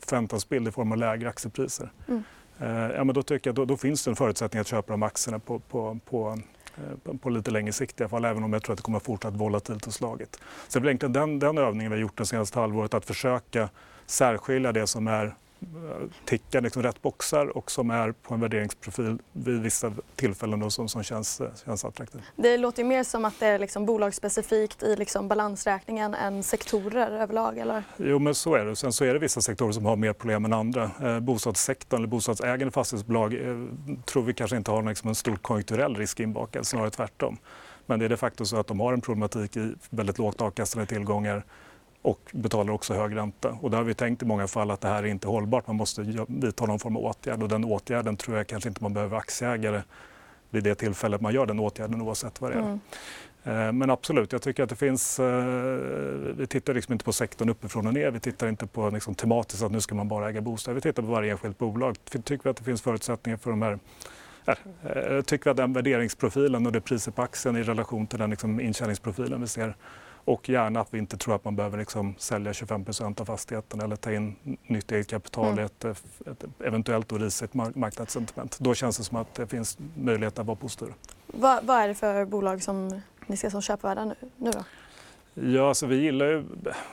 [0.00, 1.92] förväntansbild i form av lägre aktiepriser.
[2.08, 2.22] Mm.
[2.60, 5.02] Eh, ja, men då tycker jag då, då, finns det en förutsättning att köpa de
[5.02, 6.38] aktierna på, på, på
[6.76, 8.98] eh, på lite längre sikt i alla fall, även om jag tror att det kommer
[8.98, 10.40] att fortsätta volatilt och slagit.
[10.68, 13.68] Så det är egentligen den, den övningen vi har gjort det senaste halvåret, att försöka
[14.06, 15.34] särskilja det som är
[16.24, 20.88] tickar liksom rätt boxar och som är på en värderingsprofil vid vissa tillfällen då som,
[20.88, 22.20] som känns, känns attraktiv.
[22.36, 27.58] Det låter mer som att det är liksom bolagsspecifikt i liksom balansräkningen än sektorer överlag?
[27.58, 27.82] Eller?
[27.96, 28.76] Jo, men så är det.
[28.76, 30.90] Sen så är det vissa sektorer som har mer problem än andra.
[31.02, 33.56] Eh, bostadssektorn eller bostadsägande fastighetsbolag eh,
[34.04, 37.38] tror vi kanske inte har liksom en stor konjunkturell risk inbakad, snarare tvärtom.
[37.86, 40.86] Men det är de facto så att de har en problematik i väldigt lågt avkastande
[40.86, 41.44] tillgångar
[42.02, 43.58] och betalar också hög ränta.
[43.60, 45.66] Och där har vi tänkt i många fall att det här är inte hållbart.
[45.66, 48.94] Man måste vidta någon form av åtgärd och den åtgärden tror jag kanske inte man
[48.94, 49.82] behöver aktieägare
[50.50, 52.60] vid det tillfället man gör den åtgärden oavsett vad det är.
[52.62, 52.80] Mm.
[53.44, 55.20] Eh, men absolut, jag tycker att det finns...
[55.20, 55.44] Eh,
[56.36, 58.10] vi tittar liksom inte på sektorn uppifrån och ner.
[58.10, 60.74] Vi tittar inte på liksom tematiskt att nu ska man bara äga bostäder.
[60.74, 61.96] Vi tittar på varje enskilt bolag.
[62.04, 63.78] Tycker vi att det finns förutsättningar för de här
[64.46, 68.30] eh, Tycker vi att den värderingsprofilen och det priset på aktien i relation till den
[68.30, 69.74] liksom intjäningsprofilen vi ser
[70.28, 73.96] och gärna att vi inte tror att man behöver liksom sälja 25% av fastigheten eller
[73.96, 74.36] ta in
[74.66, 75.58] nytt eget kapital mm.
[75.58, 78.58] i ett, ett eventuellt risigt marknadssentiment.
[78.58, 80.88] Då känns det som att det finns möjlighet att vara positiv.
[81.26, 84.64] Vad, vad är det för bolag som ni ser som köpvärda nu, nu då?
[85.42, 86.44] Ja, alltså vi gillar ju,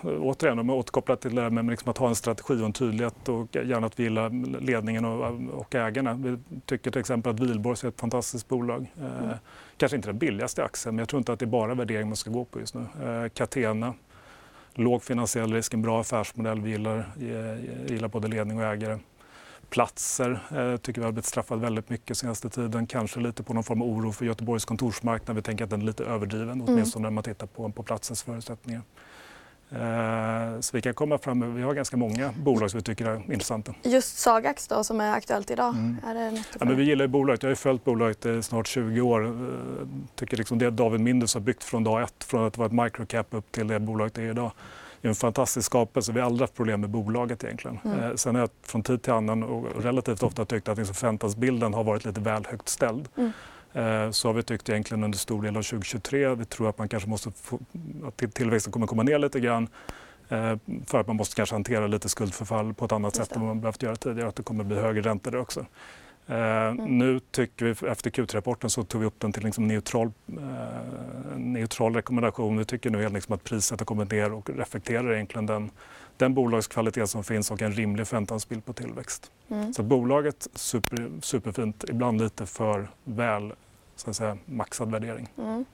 [0.03, 2.73] återigen om jag återkopplar till det här med liksom att ha en strategi och en
[2.73, 6.13] tydlighet och gärna att vi gillar ledningen och, och ägarna.
[6.13, 8.91] Vi tycker till exempel att Wihlborgs är ett fantastiskt bolag.
[8.97, 9.29] Eh, mm.
[9.29, 9.36] Eh,
[9.77, 12.15] kanske inte den billigaste aktien, men jag tror inte att det är bara värdering man
[12.15, 12.86] ska gå på just nu.
[13.03, 13.93] Eh, Catena,
[14.73, 16.62] låg finansiell risk, en bra affärsmodell.
[16.62, 17.12] Vi gillar,
[17.88, 18.99] gillar både ledning och ägare
[19.69, 22.88] platser eh, tycker vi har blivit straffad väldigt mycket senaste tiden.
[22.88, 25.36] Kanske lite på någon form av oro för Göteborgs kontorsmarknad.
[25.36, 26.65] Vi tänker att den är lite överdriven, mm.
[26.67, 28.82] åtminstone när man tittar på, på platsens förutsättningar.
[29.69, 33.15] Eh, så vi kan komma fram vi har ganska många bolag som vi tycker är
[33.15, 33.73] intressanta.
[33.84, 35.97] Just Sagax då som är aktuellt idag, mm.
[36.08, 38.67] är det något ja, men Vi gillar bolaget, jag har ju följt bolaget i snart
[38.67, 39.25] 20 år.
[39.25, 39.32] Eh,
[40.15, 43.28] tycker liksom det David Mindus har byggt från dag ett, från att vara ett microcap
[43.30, 44.51] upp till det bolaget är idag
[45.06, 46.12] är en fantastisk skapelse.
[46.12, 47.80] Vi har aldrig haft problem med bolaget egentligen.
[47.86, 48.00] Mm.
[48.00, 51.74] Eh, sen har jag från tid till annan och relativt ofta tyckt att liksom förväntansbilden
[51.74, 53.10] har varit lite väl högt ställd.
[53.15, 53.32] Mm.
[53.74, 56.36] Eh, så har vi tyckt egentligen under stor del av 2023.
[56.36, 57.60] Vi tror att man kanske måste få,
[58.08, 59.68] att tillväxten kommer komma ner lite grann
[60.30, 63.62] eh, för att man måste kanske hantera lite skuldförfall på ett annat sätt än man
[63.62, 64.30] behövt göra tidigare.
[64.30, 65.65] Att det kommer bli högre räntor där också.
[66.27, 66.97] Eh, mm.
[66.97, 71.95] Nu tycker vi, efter Q3-rapporten så tog vi upp den till liksom neutral, eh, neutral
[71.95, 72.57] rekommendation.
[72.57, 75.71] Vi tycker nu liksom att priset har kommit ner och reflekterar egentligen den,
[76.17, 79.31] den bolagskvalitet som finns och en rimlig förväntansbild på tillväxt.
[79.49, 79.73] Mm.
[79.73, 83.53] Så bolaget super, superfint, ibland lite för väl
[83.95, 85.29] så att säga, maxad värdering.
[85.38, 85.65] Mm.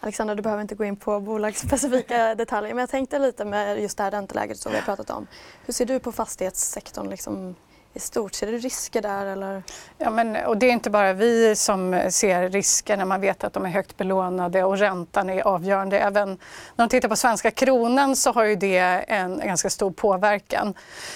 [0.00, 3.96] Alexandra, du behöver inte gå in på bolagsspecifika detaljer men jag tänkte lite med just
[3.96, 5.26] det här ränteläget som vi har pratat om.
[5.66, 7.54] Hur ser du på fastighetssektorn liksom,
[7.94, 8.34] i stort?
[8.34, 9.26] Ser du risker där?
[9.26, 9.62] Eller?
[9.98, 13.52] Ja, men, och det är inte bara vi som ser risker när man vet att
[13.52, 15.98] de är högt belånade och räntan är avgörande.
[15.98, 16.36] Även när
[16.76, 18.78] man tittar på svenska kronan så har ju det
[19.08, 20.66] en ganska stor påverkan.
[20.66, 20.74] Men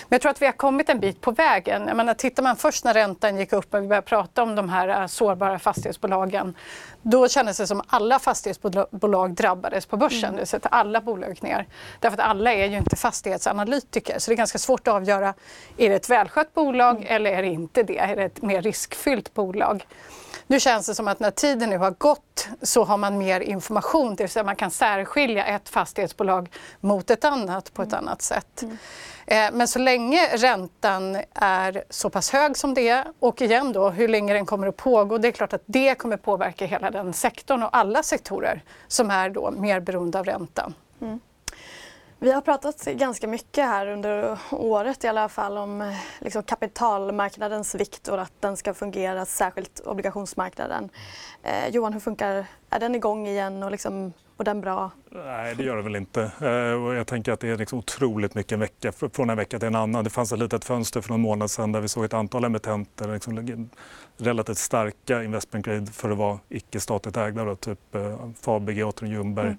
[0.08, 1.84] jag tror att vi har kommit en bit på vägen.
[1.86, 4.68] Jag menar, tittar man först när räntan gick upp och vi började prata om de
[4.68, 6.54] här äh, sårbara fastighetsbolagen
[7.10, 10.28] då kändes det som att alla fastighetsbolag drabbades på börsen.
[10.28, 10.36] Mm.
[10.36, 11.66] Det sätter alla bolag ner.
[12.00, 15.34] Därför att alla är ju inte fastighetsanalytiker så det är ganska svårt att avgöra,
[15.76, 17.06] är det ett välskött bolag mm.
[17.08, 17.98] eller är det inte det?
[17.98, 19.86] Är det ett mer riskfyllt bolag?
[20.46, 24.14] Nu känns det som att när tiden nu har gått så har man mer information,
[24.14, 26.48] det vill säga man kan särskilja ett fastighetsbolag
[26.80, 27.98] mot ett annat på ett mm.
[27.98, 28.62] annat sätt.
[28.62, 28.76] Mm.
[29.26, 33.90] Eh, men så länge räntan är så pass hög som det är och igen då
[33.90, 37.12] hur länge den kommer att pågå, det är klart att det kommer påverka hela den
[37.12, 40.74] sektorn och alla sektorer som är då mer beroende av räntan.
[41.00, 41.20] Mm.
[42.18, 47.74] Vi har pratat ganska mycket här under året i alla fall om eh, liksom, kapitalmarknadens
[47.74, 50.88] vikt och att den ska fungera, särskilt obligationsmarknaden.
[51.42, 54.90] Eh, Johan, hur funkar, är den igång igen och liksom, och den bra?
[55.10, 56.30] Nej, det gör det väl inte.
[56.40, 56.48] Eh,
[56.96, 59.74] jag tänker att det är liksom otroligt mycket en vecka, från en vecka till en
[59.74, 60.04] annan.
[60.04, 63.12] Det fanns ett litet fönster för någon månad sedan där vi såg ett antal emittenter,
[63.12, 63.68] liksom
[64.16, 69.46] relativt starka investment grade för att vara icke-statligt ägda, då, typ eh, Fabege, Atrium Ljungberg.
[69.46, 69.58] Mm.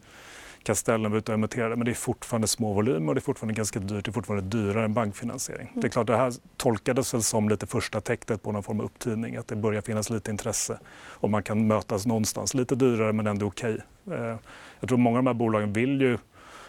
[0.68, 3.80] Castellum ute och emitterade men det är fortfarande små volymer och det är fortfarande ganska
[3.80, 4.06] dyrt.
[4.06, 5.68] Det är fortfarande dyrare än bankfinansiering.
[5.68, 5.82] Mm.
[5.82, 8.86] Det är klart, det här tolkades väl som lite första tecknet på någon form av
[8.86, 12.54] upptidning, att det börjar finnas lite intresse och man kan mötas någonstans.
[12.54, 13.78] Lite dyrare men ändå okej.
[14.06, 14.20] Okay.
[14.20, 14.38] Eh,
[14.80, 16.18] jag tror många av de här bolagen vill ju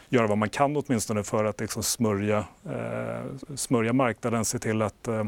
[0.08, 5.08] göra vad man kan åtminstone för att liksom smörja, eh, smörja marknaden, se till att
[5.08, 5.24] eh,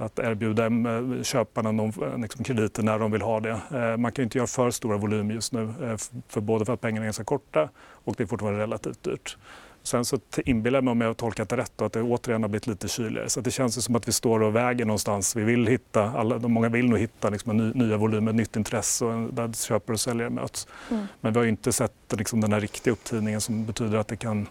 [0.00, 3.60] att erbjuda eh, köparna någon, eh, liksom krediter när de vill ha det.
[3.74, 5.74] Eh, man kan inte göra för stora volymer just nu,
[6.28, 7.68] för både för att pengarna är ganska korta
[8.04, 9.36] och det är fortfarande relativt dyrt.
[9.82, 12.48] Sen så inbillar jag mig, om jag har tolkat det rätt, att det återigen har
[12.48, 13.28] blivit lite kyligare.
[13.28, 15.36] Så det känns som att vi står och väger någonstans.
[15.36, 19.34] Vi vill hitta, alla, många vill nog hitta liksom ny, nya volymer, nytt intresse och
[19.34, 20.68] där köpare och säljare möts.
[20.90, 21.06] Mm.
[21.20, 24.46] Men vi har inte sett liksom den här riktiga upptidningen som betyder att det kan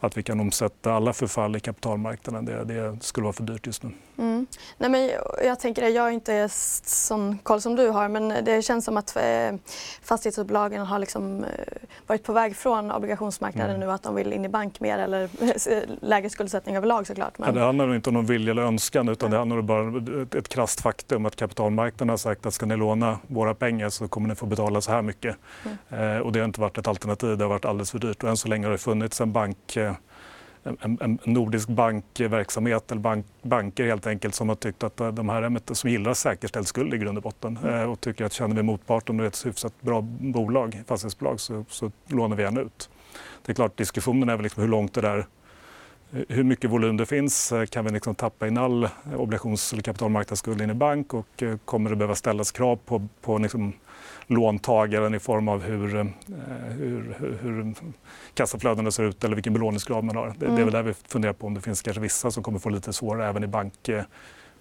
[0.00, 2.44] att vi kan omsätta alla förfall i kapitalmarknaden.
[2.44, 3.90] Det, det skulle vara för dyrt just nu.
[4.18, 4.46] Mm.
[4.78, 5.10] Nej, men
[5.44, 8.96] jag tänker det, jag har inte sån koll som du har men det känns som
[8.96, 9.22] att eh,
[10.02, 11.50] fastighetsbolagen har liksom eh,
[12.06, 13.88] varit på väg från obligationsmarknaden mm.
[13.88, 15.28] nu att de vill in i bank mer eller
[16.06, 17.38] lägre skuldsättning överlag såklart.
[17.38, 17.48] Men...
[17.48, 20.34] Ja, det handlar inte om någon vilja eller önskan utan det handlar bara om ett,
[20.34, 24.28] ett krasst faktum att kapitalmarknaden har sagt att ska ni låna våra pengar så kommer
[24.28, 25.36] ni få betala så här mycket.
[25.64, 26.16] Mm.
[26.16, 28.28] Eh, och det har inte varit ett alternativ, det har varit alldeles för dyrt och
[28.28, 29.87] än så länge har det funnits en bank eh,
[30.80, 35.74] en, en, nordisk bankverksamhet eller bank, banker helt enkelt som har tyckt att de här
[35.74, 37.74] som gillar säkerställd skuld i grund och botten mm.
[37.74, 41.64] Eh, och tycker att känner vi motparten och är ett hyfsat bra bolag, fastighetsbolag så,
[41.68, 42.90] så lånar vi gärna ut.
[43.46, 45.26] Det är klart diskussionen är väl liksom hur långt det där
[46.10, 47.52] hur mycket volym det finns.
[47.52, 51.56] Eh, kan vi liksom tappa in all obligations eller kapitalmarknadsskuld in i bank och eh,
[51.64, 53.72] kommer det behöva ställas krav på, på liksom
[54.28, 56.04] låntagaren i form av hur, eh,
[56.68, 57.74] hur, hur, hur
[58.34, 60.34] kassaflödena ser ut eller vilken belåningsgrad man har.
[60.38, 60.56] Det, mm.
[60.56, 60.74] det, är väl mm.
[60.74, 63.44] där vi funderar på om det finns kanske vissa som kommer få lite svårare även
[63.44, 64.04] i bank, eh,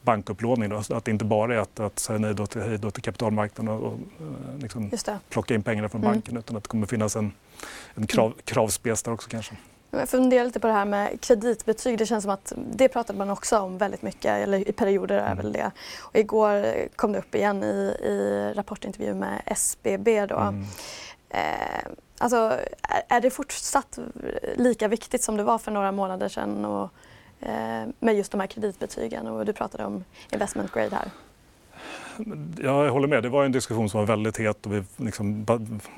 [0.02, 0.70] bankupplåning.
[0.70, 0.76] Då.
[0.90, 3.74] Att det inte bara är att, att säga nej då till, hej då till kapitalmarknaden
[3.74, 4.92] och, och eh, liksom
[5.30, 6.14] plocka in pengarna från mm.
[6.14, 7.32] banken utan att det kommer finnas en,
[7.96, 9.56] en krav, kravspec där också kanske.
[9.92, 11.98] Jag funderar lite på det här med kreditbetyg.
[11.98, 15.36] Det känns som att det pratade man också om väldigt mycket, eller i perioder är
[15.36, 15.72] väl det.
[16.00, 20.26] Och igår kom det upp igen i, i rapportintervju med SBB.
[20.26, 20.38] Då.
[20.38, 20.66] Mm.
[21.30, 22.38] Eh, alltså,
[22.82, 24.00] är, är, det fortsatt
[24.56, 26.90] lika viktigt som det var för några månader sedan och,
[27.40, 29.28] eh, med just de här kreditbetygen?
[29.28, 31.12] Och du pratade om investment grade här.
[32.62, 33.24] Jag håller med.
[33.24, 35.46] Det var en diskussion som var väldigt het och vi liksom,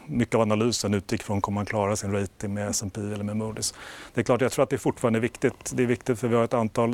[0.05, 3.75] mycket av analysen utgick från om man klara sin rating med S&P eller med Moody's.
[4.13, 5.71] Det är klart, jag tror att det fortfarande är viktigt.
[5.75, 6.93] Det är viktigt för vi har ett antal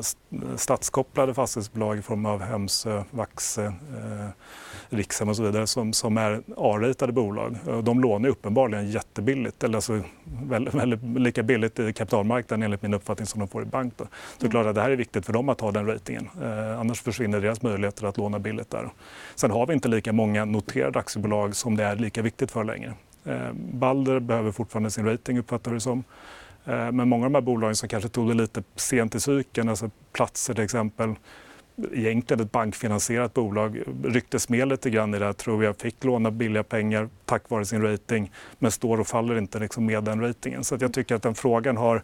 [0.56, 3.72] statskopplade fastighetsbolag i form av Hemsö, Vaxö, eh,
[4.90, 7.58] Rikshem och så vidare som, som är A-ratade bolag.
[7.84, 13.26] De lånar uppenbarligen jättebilligt, eller alltså väldigt, väldigt, lika billigt i kapitalmarknaden enligt min uppfattning
[13.26, 13.94] som de får i bank.
[13.98, 14.08] Då.
[14.38, 16.30] Så är klart att det här är viktigt för dem att ha den ratingen.
[16.42, 18.90] Eh, annars försvinner deras möjligheter att låna billigt där.
[19.36, 22.94] Sen har vi inte lika många noterade aktiebolag som det är lika viktigt för längre.
[23.26, 26.04] Eh, Balder behöver fortfarande sin rating uppfattar vi det som.
[26.66, 29.70] Eh, men många av de här bolagen som kanske tog det lite sent i cykeln,
[29.70, 31.16] alltså Platser till exempel,
[31.94, 36.32] egentligen ett bankfinansierat bolag, rycktes med lite grann i det här, tror jag, fick låna
[36.32, 40.64] billiga pengar tack vare sin rating, men står och faller inte liksom med den ratingen.
[40.64, 42.04] Så jag tycker att den frågan har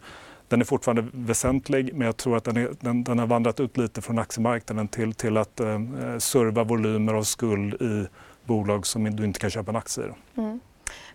[0.52, 3.76] den är fortfarande väsentlig, men jag tror att den, är, den, den har vandrat ut
[3.76, 5.78] lite från aktiemarknaden till, till att eh,
[6.18, 8.06] serva volymer av skuld i
[8.44, 10.40] bolag som du inte kan köpa en aktie i.
[10.40, 10.60] Mm.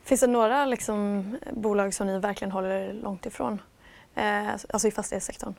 [0.04, 1.24] Finns det några liksom,
[1.54, 3.62] bolag som ni verkligen håller långt ifrån?
[4.16, 5.54] Eh, alltså i fastighetssektorn?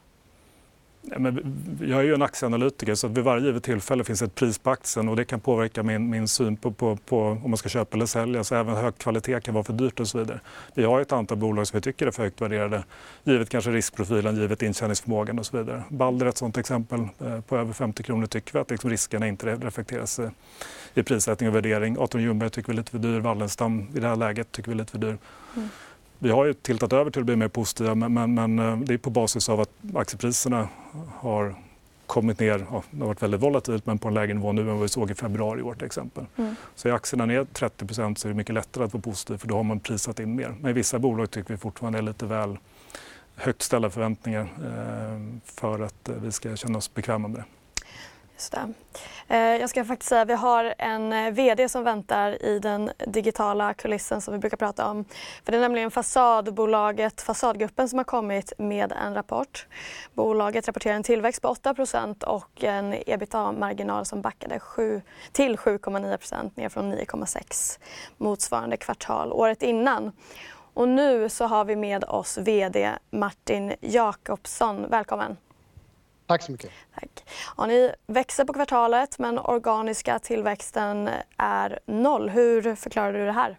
[1.16, 4.70] Men jag är ju en aktieanalytiker så vid varje givet tillfälle finns ett pris på
[4.70, 7.96] aktien och det kan påverka min, min syn på, på, på, om man ska köpa
[7.96, 8.44] eller sälja.
[8.44, 10.40] Så även hög kvalitet kan vara för dyrt och så vidare.
[10.74, 12.84] Vi har ett antal bolag som vi tycker är för högt värderade
[13.24, 15.82] givet kanske riskprofilen, givet intjäningsförmågan och så vidare.
[15.88, 17.00] Balder är ett sådant exempel.
[17.00, 20.20] Eh, på över 50 kronor tycker vi att liksom riskerna inte reflekteras
[20.94, 21.98] i prissättning och värdering.
[21.98, 23.20] 18 Ljungberg tycker vi är lite för dyr.
[23.20, 25.18] Wallenstam i det här läget tycker vi är lite för dyr.
[25.56, 25.68] Mm.
[26.18, 28.98] Vi har ju tiltat över till att bli mer positiva men, men, eh, det är
[28.98, 30.68] på basis av att aktiepriserna
[31.18, 31.54] har
[32.06, 34.66] kommit ner, ja, det har varit väldigt volatilt men på en lägre nivå nu än
[34.66, 36.26] vad vi såg i februari i år till exempel.
[36.36, 36.54] Mm.
[36.74, 39.56] Så är aktierna ner 30% så är det mycket lättare att vara positiv för då
[39.56, 40.54] har man prisat in mer.
[40.60, 42.58] Men i vissa bolag tycker vi fortfarande är lite väl
[43.34, 47.44] högt ställda förväntningar eh, för att eh, vi ska känna oss bekväma med det.
[48.38, 48.72] Just det.
[49.28, 52.90] Eh, jag ska faktiskt säga att vi har en eh, VD som väntar i den
[53.06, 55.04] digitala kulissen som vi brukar prata om.
[55.44, 59.66] För det är nämligen fasadbolaget Fasadgruppen som har kommit med en rapport.
[60.14, 66.68] Bolaget rapporterar en tillväxt på 8% och en ebitda-marginal som backade 7, till 7,9% ner
[66.68, 67.78] från 9,6
[68.16, 70.12] motsvarande kvartal året innan.
[70.74, 74.86] Och nu så har vi med oss VD Martin Jakobsson.
[74.90, 75.36] Välkommen!
[76.28, 76.70] Tack så mycket.
[76.94, 77.24] Tack.
[77.56, 82.28] Ja, ni växer på kvartalet men organiska tillväxten är noll.
[82.28, 83.58] Hur förklarar du det här?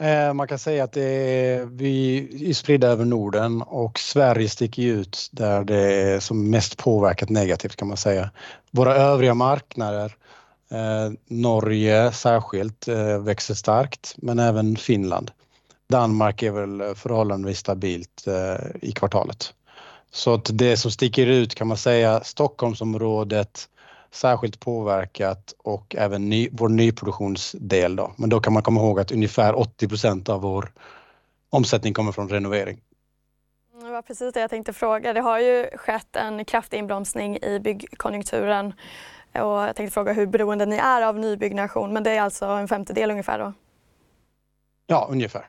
[0.00, 2.18] Eh, man kan säga att är, vi
[2.50, 7.76] är spridda över Norden och Sverige sticker ut där det är som mest påverkat negativt
[7.76, 8.30] kan man säga.
[8.70, 10.16] Våra övriga marknader,
[10.70, 15.30] eh, Norge särskilt, eh, växer starkt men även Finland.
[15.88, 19.54] Danmark är väl förhållandevis stabilt eh, i kvartalet.
[20.10, 23.68] Så att det som sticker ut kan man säga Stockholmsområdet
[24.10, 28.12] särskilt påverkat och även ny, vår nyproduktionsdel då.
[28.16, 30.72] Men då kan man komma ihåg att ungefär 80% av vår
[31.50, 32.80] omsättning kommer från renovering.
[33.82, 35.12] Det var precis det jag tänkte fråga.
[35.12, 38.72] Det har ju skett en kraftig inbromsning i byggkonjunkturen
[39.32, 42.68] och jag tänkte fråga hur beroende ni är av nybyggnation men det är alltså en
[42.68, 43.52] femtedel ungefär då?
[44.86, 45.48] Ja, ungefär.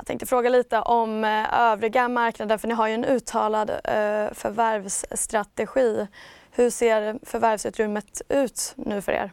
[0.00, 4.32] Jag tänkte fråga lite om eh, övriga marknader för ni har ju en uttalad eh,
[4.32, 6.06] förvärvsstrategi.
[6.50, 9.32] Hur ser förvärvsutrymmet ut nu för er?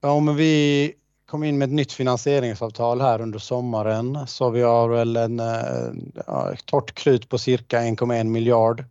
[0.00, 0.94] Ja, men vi
[1.26, 5.92] kom in med ett nytt finansieringsavtal här under sommaren så vi har väl en eh,
[6.26, 8.84] ja, torrt krut på cirka 1,1 miljard.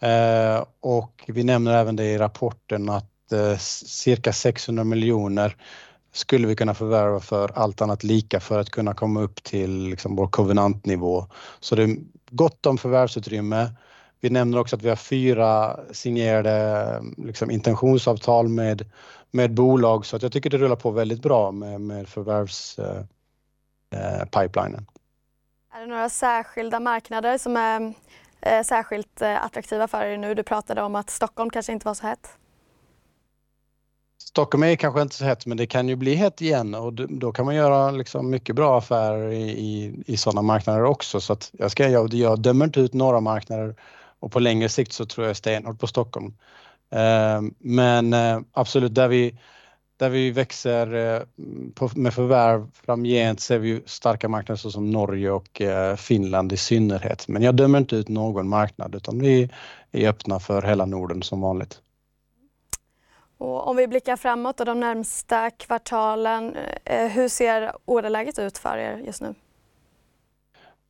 [0.00, 5.56] Eh, och vi nämner även det i rapporten att eh, cirka 600 miljoner
[6.12, 10.16] skulle vi kunna förvärva för allt annat lika för att kunna komma upp till liksom
[10.16, 11.26] vår kovenantnivå.
[11.60, 11.96] Så det är
[12.30, 13.70] gott om förvärvsutrymme.
[14.20, 18.90] Vi nämner också att vi har fyra signerade liksom, intentionsavtal med,
[19.30, 24.86] med bolag så att jag tycker det rullar på väldigt bra med, med förvärvspipelinen.
[25.72, 27.94] Eh, är det några särskilda marknader som är
[28.40, 30.34] eh, särskilt eh, attraktiva för er nu?
[30.34, 32.36] Du pratade om att Stockholm kanske inte var så hett.
[34.30, 37.32] Stockholm är kanske inte så hett men det kan ju bli hett igen och då
[37.32, 41.20] kan man göra liksom mycket bra affärer i, i, i sådana marknader också.
[41.20, 43.74] Så att jag, ska, jag, jag dömer inte ut några marknader
[44.20, 46.34] och på längre sikt så tror jag stenhårt på Stockholm.
[46.90, 49.38] Eh, men eh, absolut, där vi,
[49.96, 51.22] där vi växer eh,
[51.74, 57.28] på, med förvärv framgent ser vi starka marknader såsom Norge och eh, Finland i synnerhet.
[57.28, 59.50] Men jag dömer inte ut någon marknad utan vi
[59.92, 61.80] är öppna för hela Norden som vanligt.
[63.40, 68.78] Och om vi blickar framåt och de närmsta kvartalen, eh, hur ser orderläget ut för
[68.78, 69.34] er just nu?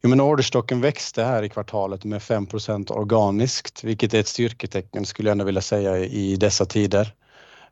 [0.02, 5.28] Jo, men orderstocken växte här i kvartalet med 5% organiskt, vilket är ett styrketecken skulle
[5.28, 7.14] jag ändå vilja säga i dessa tider.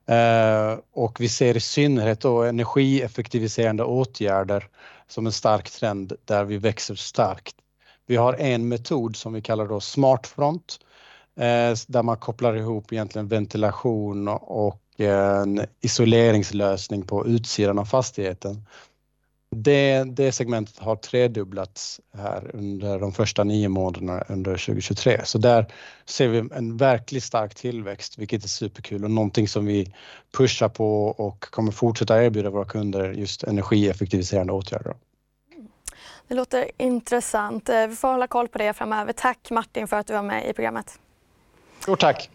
[0.07, 4.68] Eh, och vi ser i synnerhet då energieffektiviserande åtgärder
[5.09, 7.55] som en stark trend där vi växer starkt.
[8.07, 10.79] Vi har en metod som vi kallar då SmartFront,
[11.39, 18.66] Eh, där man kopplar ihop egentligen ventilation och eh, en isoleringslösning på utsidan av fastigheten.
[20.07, 25.20] Det segmentet har tredubblats här under de första nio månaderna under 2023.
[25.24, 25.72] Så där
[26.05, 29.95] ser vi en verkligt stark tillväxt, vilket är superkul och någonting som vi
[30.36, 34.95] pushar på och kommer fortsätta erbjuda våra kunder, just energieffektiviserande åtgärder.
[36.28, 37.68] Det låter intressant.
[37.68, 39.12] Eh, vi får hålla koll på det framöver.
[39.12, 40.99] Tack Martin för att du var med i programmet.
[41.89, 42.30] Stort tack!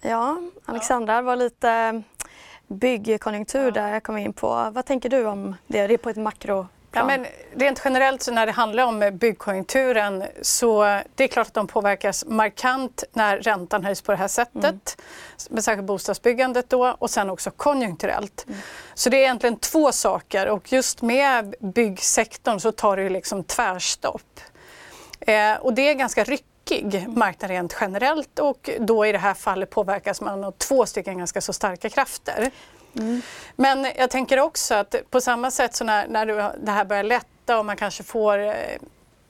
[0.00, 2.02] Ja, Alexandra, det var lite
[2.66, 4.70] byggkonjunktur där jag kom in på.
[4.72, 5.86] Vad tänker du om det?
[5.86, 6.68] Det är på ett makroplan.
[6.92, 10.82] Ja, men rent generellt så när det handlar om byggkonjunkturen så
[11.14, 14.64] det är klart att de påverkas markant när räntan höjs på det här sättet.
[14.64, 14.80] Mm.
[15.50, 18.44] Med särskilt bostadsbyggandet då och sen också konjunkturellt.
[18.48, 18.60] Mm.
[18.94, 23.44] Så det är egentligen två saker och just med byggsektorn så tar det ju liksom
[23.44, 24.40] tvärstopp.
[25.20, 26.55] Eh, och det är ganska ryckigt
[27.08, 31.40] marknad rent generellt och då i det här fallet påverkas man av två stycken ganska
[31.40, 32.50] så starka krafter.
[32.96, 33.22] Mm.
[33.56, 36.26] Men jag tänker också att på samma sätt så när, när
[36.64, 38.54] det här börjar lätta och man kanske får eh,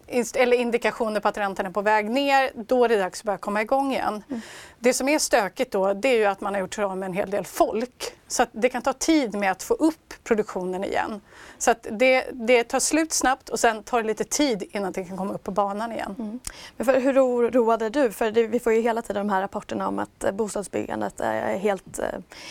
[0.09, 3.39] eller indikationer på att räntan är på väg ner, då är det dags att börja
[3.39, 4.23] komma igång igen.
[4.29, 4.41] Mm.
[4.79, 7.07] Det som är stökigt då, det är ju att man har gjort sig av med
[7.07, 8.15] en hel del folk.
[8.29, 11.21] Så att det kan ta tid med att få upp produktionen igen.
[11.59, 15.05] Så att det, det tar slut snabbt och sen tar det lite tid innan det
[15.05, 16.15] kan komma upp på banan igen.
[16.19, 16.41] Mm.
[16.77, 18.11] Men för, hur oroad är du?
[18.11, 21.57] För det, vi får ju hela tiden de här rapporterna om att eh, bostadsbyggandet är
[21.59, 22.07] helt eh,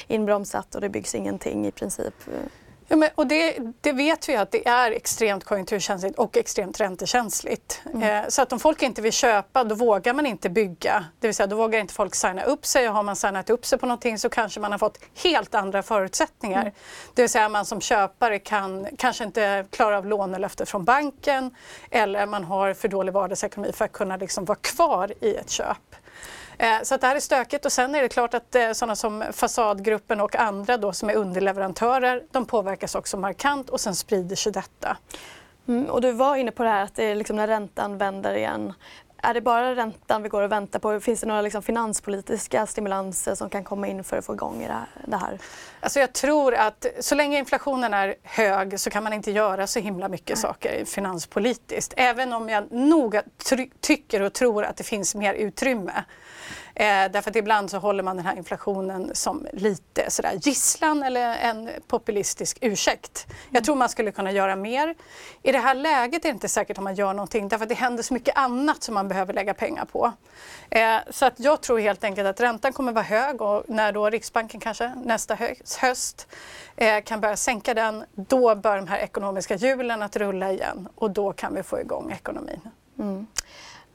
[0.07, 2.13] inbromsat och det byggs ingenting i princip.
[2.87, 7.81] Ja, men, och det, det, vet vi att det är extremt konjunkturkänsligt och extremt räntekänsligt.
[7.93, 8.23] Mm.
[8.23, 11.05] Eh, så att om folk inte vill köpa då vågar man inte bygga.
[11.19, 13.65] Det vill säga då vågar inte folk signa upp sig och har man signat upp
[13.65, 16.61] sig på någonting så kanske man har fått helt andra förutsättningar.
[16.61, 16.73] Mm.
[17.13, 21.55] Det vill säga man som köpare kan kanske inte klara av lånelöfte från banken
[21.91, 25.95] eller man har för dålig vardagsekonomi för att kunna liksom vara kvar i ett köp.
[26.57, 28.95] Eh, så att det här är stökigt och sen är det klart att eh, sådana
[28.95, 34.35] som Fasadgruppen och andra då som är underleverantörer, de påverkas också markant och sen sprider
[34.35, 34.97] sig detta.
[35.67, 38.33] Mm, och du var inne på det här att det är liksom när räntan vänder
[38.33, 38.73] igen.
[39.17, 40.99] Är det bara räntan vi går och väntar på?
[40.99, 44.67] Finns det några liksom finanspolitiska stimulanser som kan komma in för att få igång
[45.07, 45.39] det här?
[45.85, 49.79] Alltså jag tror att så länge inflationen är hög så kan man inte göra så
[49.79, 51.93] himla mycket saker finanspolitiskt.
[51.97, 53.23] Även om jag noga
[53.81, 56.03] tycker och tror att det finns mer utrymme.
[56.75, 61.35] Eh, därför att ibland så håller man den här inflationen som lite sådär gisslan eller
[61.35, 63.25] en populistisk ursäkt.
[63.27, 63.63] Jag mm.
[63.63, 64.95] tror man skulle kunna göra mer.
[65.43, 67.75] I det här läget är det inte säkert om man gör någonting därför att det
[67.75, 70.13] händer så mycket annat som man behöver lägga pengar på.
[70.69, 74.09] Eh, så att jag tror helt enkelt att räntan kommer vara hög och när då
[74.09, 75.35] Riksbanken kanske nästa
[75.77, 76.27] höst
[76.75, 81.11] eh, kan börja sänka den, då bör de här ekonomiska hjulen att rulla igen och
[81.11, 82.59] då kan vi få igång ekonomin.
[82.99, 83.27] Mm.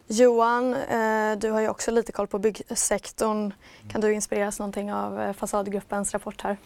[0.06, 3.52] Johan, eh, du har ju också lite koll på byggsektorn.
[3.92, 6.56] Kan du inspireras någonting av eh, Fasadgruppens rapport här?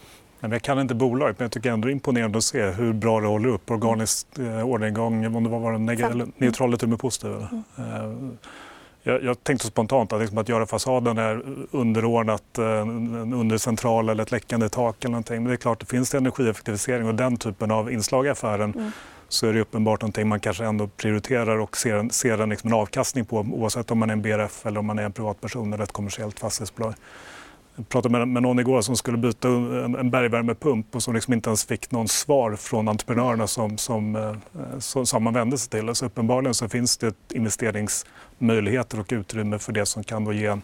[0.41, 3.21] Jag kan inte bolaget, men jag tycker ändå det är imponerande att se hur bra
[3.21, 3.71] det håller upp.
[3.71, 7.47] Organisk eh, orderingång, om det var neg- neutral eller till och med positiv.
[7.77, 8.39] Mm.
[9.07, 14.31] Jag, jag, tänkte spontant att, liksom att göra fasaden är underordnat en undercentral eller ett
[14.31, 15.37] läckande tak eller någonting.
[15.37, 18.73] Men det är klart, det finns det energieffektivisering och den typen av inslag i affären
[18.73, 18.93] mm
[19.35, 22.75] så är det uppenbart någonting man kanske ändå prioriterar och ser, ser en, liksom en
[22.75, 25.85] avkastning på oavsett om man är en BRF eller om man är en privatperson eller
[25.85, 26.95] ett kommersiellt fastighetsbolag.
[27.77, 31.51] Jag pratade med, någon igår som skulle byta en, en bergvärmepump och som liksom inte
[31.51, 35.95] ens fick någon svar från entreprenörerna som, som, eh, som, man vände sig till.
[35.95, 37.15] Så uppenbarligen så finns det
[38.39, 40.63] investeringsmöjligheter och utrymme för det som kan då ge en,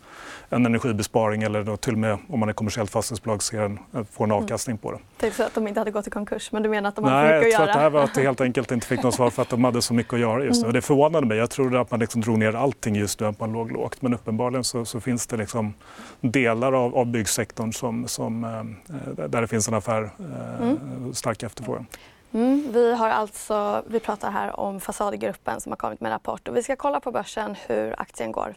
[0.51, 3.79] en energibesparing eller då till och med om man är kommersiellt fastighetsbolag ser en,
[4.12, 4.43] får en mm.
[4.43, 4.99] avkastning på det.
[5.16, 7.16] Tänkte så att de inte hade gått i konkurs, men du menar att de hade
[7.16, 7.64] Nej, mycket att göra?
[7.64, 9.31] Nej, jag tror att det här var att det helt enkelt inte fick något svar
[9.31, 10.66] för att de hade så mycket att göra just nu.
[10.66, 10.75] Mm.
[10.75, 11.39] Det förvånade mig.
[11.39, 14.03] Jag trodde att man liksom drog ner allting just nu, att man låg lågt.
[14.03, 15.75] Men uppenbarligen så, så finns det liksom
[16.21, 21.14] delar av, av byggsektorn som, som, eh, där det finns en affär, eh, mm.
[21.14, 21.87] stark efterfrågan.
[22.33, 26.49] Mm, vi, har alltså, vi pratar här om Fasadgruppen som har kommit med en rapport
[26.49, 28.55] och vi ska kolla på börsen hur aktien går.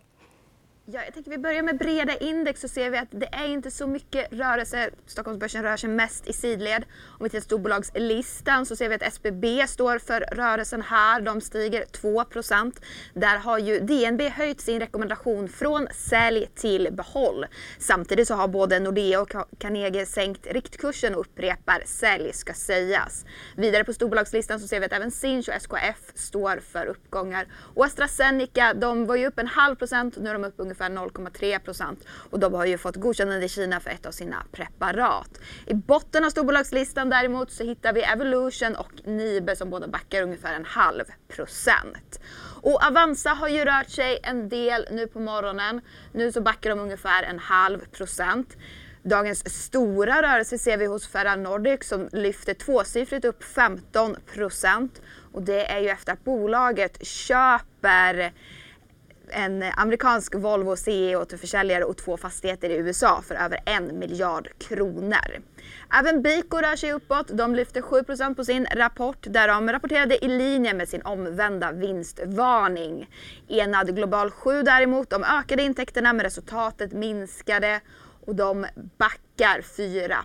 [0.85, 3.71] Ja, jag tänker vi börjar med breda index så ser vi att det är inte
[3.71, 4.89] så mycket rörelse.
[5.05, 6.85] Stockholmsbörsen rör sig mest i sidled.
[7.05, 11.21] Om vi tittar på storbolagslistan så ser vi att SBB står för rörelsen här.
[11.21, 12.81] De stiger 2%
[13.13, 17.45] Där har ju DNB höjt sin rekommendation från sälj till behåll.
[17.79, 23.25] Samtidigt så har både Nordea och Carnegie sänkt riktkursen och upprepar sälj ska sägas.
[23.55, 27.47] Vidare på storbolagslistan så ser vi att även Sinch och SKF står för uppgångar.
[27.75, 30.89] Och AstraZeneca, de var ju upp en halv procent, nu är de upp ungefär ungefär
[30.89, 32.05] 0,3 procent.
[32.31, 35.39] Och de har ju fått godkännande i Kina för ett av sina preparat.
[35.65, 40.53] I botten av storbolagslistan däremot så hittar vi Evolution och Nibe som båda backar ungefär
[40.53, 42.19] en halv procent.
[42.61, 45.81] Och Avanza har ju rört sig en del nu på morgonen.
[46.11, 48.57] Nu så backar de ungefär en halv procent.
[49.03, 55.01] Dagens stora rörelse ser vi hos Ferra Nordic som lyfter tvåsiffrigt upp 15 procent.
[55.33, 58.33] Och det är ju efter att bolaget köper
[59.33, 65.41] en amerikansk Volvo CE-återförsäljare och två fastigheter i USA för över en miljard kronor.
[65.99, 67.27] Även Biko rör sig uppåt.
[67.27, 73.09] De lyfter 7% på sin rapport där de rapporterade i linje med sin omvända vinstvarning.
[73.47, 77.81] Enad Global 7 däremot, de ökade intäkterna men resultatet minskade
[78.25, 78.65] och de
[78.97, 80.17] backar 4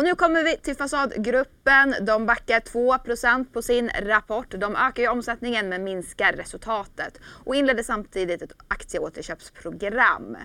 [0.00, 1.94] och nu kommer vi till Fasadgruppen.
[2.00, 4.46] De backar 2% på sin rapport.
[4.50, 10.36] De ökar ju omsättningen men minskar resultatet och inledde samtidigt ett aktieåterköpsprogram.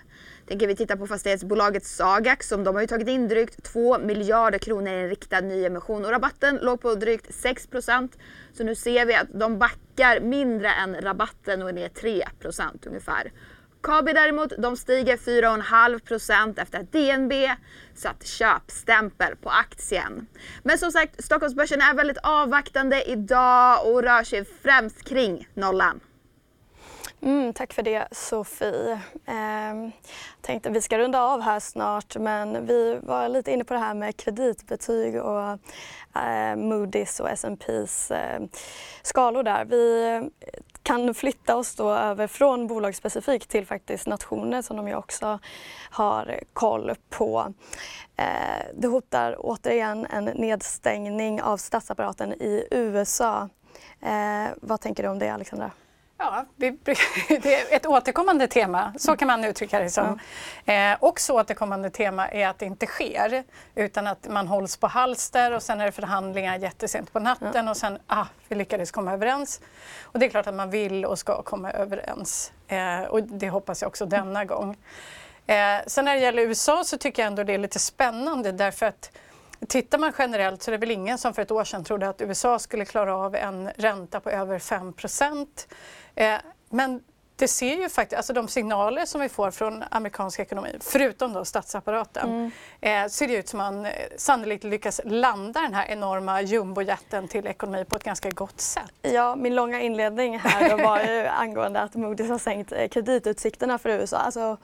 [0.47, 4.59] Tänker vi titta på fastighetsbolaget Sagax som de har ju tagit in drygt 2 miljarder
[4.59, 8.09] kronor i en riktad nyemission och rabatten låg på drygt 6%
[8.53, 13.31] Så nu ser vi att de backar mindre än rabatten och är ner 3% ungefär.
[13.85, 17.33] Kabi däremot, de stiger 4,5% efter att DNB
[17.95, 20.27] satt köpstämpel på aktien.
[20.63, 25.99] Men som sagt, Stockholmsbörsen är väldigt avvaktande idag och rör sig främst kring nollan.
[27.21, 28.91] Mm, tack för det Sofie.
[29.25, 29.89] Eh,
[30.41, 33.93] tänkte vi ska runda av här snart men vi var lite inne på det här
[33.93, 35.49] med kreditbetyg och
[36.15, 38.47] eh, Moody's och S&P's eh,
[39.01, 39.65] skalor där.
[39.65, 40.29] Vi
[40.85, 45.39] kan flytta oss då över från bolagsspecifikt till faktiskt nationer som de ju också
[45.89, 47.53] har koll på.
[48.15, 48.25] Eh,
[48.75, 53.49] det hotar återigen en nedstängning av statsapparaten i USA.
[54.01, 55.71] Eh, vad tänker du om det Alexandra?
[56.17, 56.67] Ja, det
[57.53, 60.19] är ett återkommande tema, så kan man uttrycka det som.
[60.65, 60.93] Mm.
[60.93, 63.43] Eh, också återkommande tema är att det inte sker
[63.75, 67.67] utan att man hålls på halster och sen är det förhandlingar jättesent på natten mm.
[67.67, 69.61] och sen, ah, vi lyckades komma överens.
[70.01, 73.81] Och det är klart att man vill och ska komma överens eh, och det hoppas
[73.81, 74.47] jag också denna mm.
[74.47, 74.77] gång.
[75.47, 75.55] Eh,
[75.87, 79.11] sen när det gäller USA så tycker jag ändå det är lite spännande därför att
[79.67, 82.21] Tittar man generellt så är det väl ingen som för ett år sedan trodde att
[82.21, 86.04] USA skulle klara av en ränta på över 5 Eh,
[86.69, 87.01] men
[87.35, 91.45] det ser ju faktiskt, alltså de signaler som vi får från amerikansk ekonomi, förutom då
[91.45, 93.05] statsapparaten, mm.
[93.05, 97.47] eh, ser det ut som man eh, sannolikt lyckas landa den här enorma jumbojätten till
[97.47, 98.91] ekonomi på ett ganska gott sätt.
[99.01, 103.89] Ja, min långa inledning här var ju angående att Moody's har sänkt eh, kreditutsikterna för
[103.89, 104.17] USA.
[104.17, 104.57] Alltså,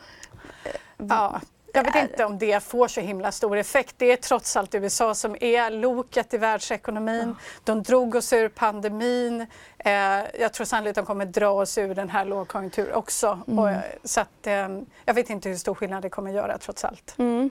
[0.63, 1.41] eh, ja.
[1.73, 3.95] Jag vet inte om det får så himla stor effekt.
[3.97, 7.35] Det är trots allt USA som är loket i världsekonomin.
[7.63, 9.47] De drog oss ur pandemin.
[9.77, 9.91] Eh,
[10.39, 13.39] jag tror sannolikt att de kommer dra oss ur den här lågkonjunkturen också.
[13.47, 13.59] Mm.
[13.59, 13.69] Och,
[14.03, 14.67] så att, eh,
[15.05, 17.15] jag vet inte hur stor skillnad det kommer göra trots allt.
[17.17, 17.49] Mm.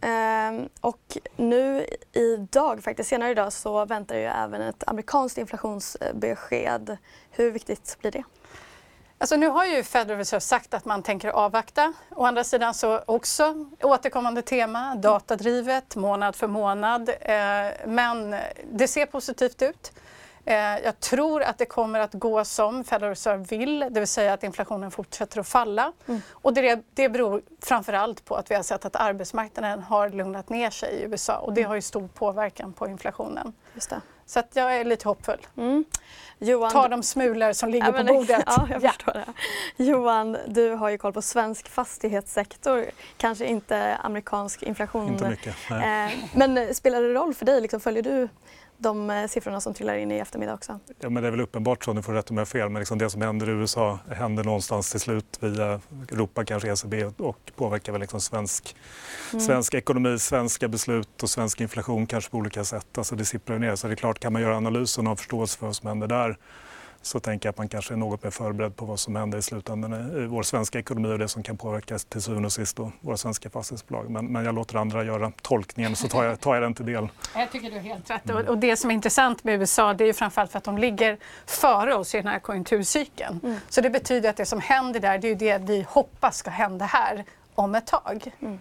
[0.00, 6.96] Eh, och nu idag, faktiskt senare idag, så väntar ju även ett amerikanskt inflationsbesked.
[7.30, 8.24] Hur viktigt blir det?
[9.18, 11.92] Alltså nu har ju Federal Reserve sagt att man tänker avvakta.
[12.10, 17.08] Å andra sidan så också återkommande tema, datadrivet, månad för månad.
[17.08, 17.36] Eh,
[17.86, 18.36] men
[18.72, 19.92] det ser positivt ut.
[20.44, 24.32] Eh, jag tror att det kommer att gå som Federal Reserve vill, det vill säga
[24.32, 25.92] att inflationen fortsätter att falla.
[26.06, 26.22] Mm.
[26.30, 30.70] Och det, det beror framförallt på att vi har sett att arbetsmarknaden har lugnat ner
[30.70, 31.68] sig i USA och det mm.
[31.68, 33.52] har ju stor påverkan på inflationen.
[33.74, 34.00] Just det.
[34.26, 35.46] Så att jag är lite hoppfull.
[35.56, 35.84] Mm.
[36.38, 38.42] Johan, Ta de smulor som ligger ja, men, på bordet.
[38.46, 38.88] Ja, jag ja.
[38.88, 39.26] förstår det.
[39.84, 42.84] Johan, du har ju koll på svensk fastighetssektor,
[43.16, 45.08] kanske inte amerikansk inflation.
[45.08, 45.56] Inte mycket.
[45.70, 47.60] Eh, men spelar det roll för dig?
[47.60, 48.28] Liksom, följer du
[48.84, 50.80] de eh, siffrorna som trillar in i eftermiddag också.
[51.00, 52.98] Ja, men det är väl uppenbart så, nu får rätt om jag fel, men liksom
[52.98, 55.80] det som händer i USA händer någonstans till slut via
[56.12, 58.76] Europa, kanske ECB och påverkar väl liksom svensk,
[59.32, 59.44] mm.
[59.44, 62.98] svensk ekonomi, svenska beslut och svensk inflation kanske på olika sätt.
[62.98, 63.76] Alltså det sipprar ner.
[63.76, 66.06] Så det är klart, kan man göra analysen och ha förståelse för vad som händer
[66.06, 66.36] där
[67.06, 69.42] så tänker jag att man kanske är något mer förberedd på vad som händer i
[69.42, 72.92] slutändan i vår svenska ekonomi och det som kan påverka till syvende och sist då,
[73.00, 74.10] våra svenska fastighetsbolag.
[74.10, 77.08] Men, men jag låter andra göra tolkningen så tar jag, tar jag den till del.
[77.34, 78.30] Jag tycker du har helt rätt.
[78.30, 80.78] Och, och det som är intressant med USA det är ju framförallt för att de
[80.78, 83.40] ligger före oss i den här konjunkturcykeln.
[83.42, 83.56] Mm.
[83.68, 86.50] Så det betyder att det som händer där det är ju det vi hoppas ska
[86.50, 87.24] hända här
[87.54, 88.30] om ett tag.
[88.40, 88.60] Mm.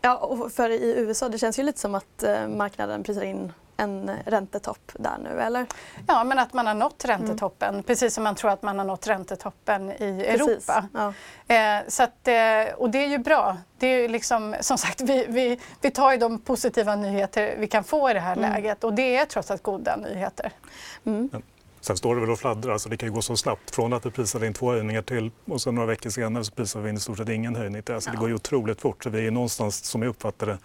[0.00, 3.52] Ja, och för i USA det känns ju lite som att eh, marknaden prisar in
[3.76, 5.66] en räntetopp där nu, eller?
[6.06, 7.82] Ja, men att man har nått räntetoppen, mm.
[7.82, 10.68] precis som man tror att man har nått räntetoppen i precis.
[10.68, 10.84] Europa.
[10.94, 11.12] Ja.
[11.54, 13.56] Eh, så att, eh, och det är ju bra.
[13.78, 17.84] Det är liksom, som sagt, vi, vi, vi tar ju de positiva nyheter vi kan
[17.84, 18.52] få i det här mm.
[18.52, 20.52] läget och det är trots allt goda nyheter.
[21.04, 21.30] Mm.
[21.80, 23.74] Sen står det väl och fladdrar, alltså det kan ju gå så snabbt.
[23.74, 26.80] Från att vi prisade in två höjningar till och sen några veckor senare så prisar
[26.80, 27.82] vi in i stort sett ingen höjning.
[27.90, 28.12] Alltså ja.
[28.12, 29.04] Det går ju otroligt fort.
[29.04, 30.58] Så vi är någonstans, som jag uppfattar det,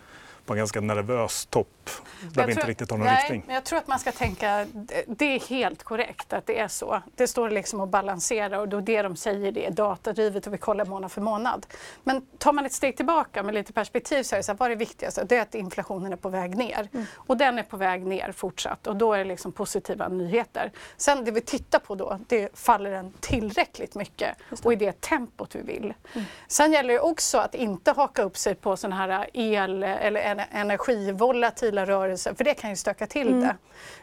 [0.47, 1.89] på en ganska nervös topp
[2.33, 3.43] där vi inte riktigt har någon nej, riktning.
[3.45, 4.65] Men jag tror att man ska tänka,
[5.07, 7.01] det är helt korrekt att det är så.
[7.15, 10.57] Det står liksom och balanserar och då det de säger det är datadrivet och vi
[10.57, 11.65] kollar månad för månad.
[12.03, 14.65] Men tar man ett steg tillbaka med lite perspektiv så är det så här, vad
[14.65, 15.23] är det viktigaste?
[15.23, 17.05] Det är att inflationen är på väg ner mm.
[17.15, 20.71] och den är på väg ner fortsatt och då är det liksom positiva nyheter.
[20.97, 25.55] Sen det vi tittar på då, det faller den tillräckligt mycket och i det tempot
[25.55, 25.93] vi vill.
[26.13, 26.25] Mm.
[26.47, 31.85] Sen gäller det också att inte haka upp sig på sådana här el eller energivolatila
[31.85, 33.39] rörelser för det kan ju stöka till mm.
[33.39, 33.55] det.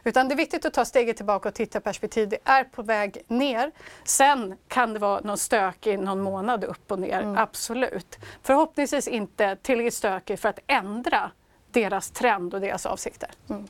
[0.05, 2.29] Utan det är viktigt att ta steget tillbaka och titta perspektiv.
[2.29, 3.71] Det är på väg ner.
[4.05, 7.39] Sen kan det vara någon stök i någon månad upp och ner, mm.
[7.39, 8.19] absolut.
[8.43, 11.31] Förhoppningsvis inte tillräckligt stökig för att ändra
[11.71, 13.31] deras trend och deras avsikter.
[13.51, 13.67] Mm.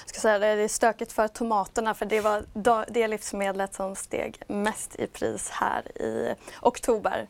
[0.00, 2.44] Jag ska säga det, det är stökigt för tomaterna för det var
[2.88, 7.28] det livsmedlet som steg mest i pris här i oktober.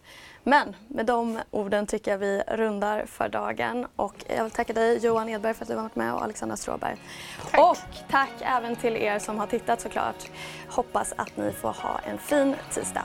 [0.49, 4.99] Men med de orden tycker jag vi rundar för dagen och jag vill tacka dig
[5.07, 6.97] Johan Edberg för att du har varit med och Alexandra Stråberg.
[7.51, 7.61] Tack.
[7.61, 7.77] Och
[8.11, 10.31] tack även till er som har tittat såklart.
[10.69, 13.05] Hoppas att ni får ha en fin tisdag.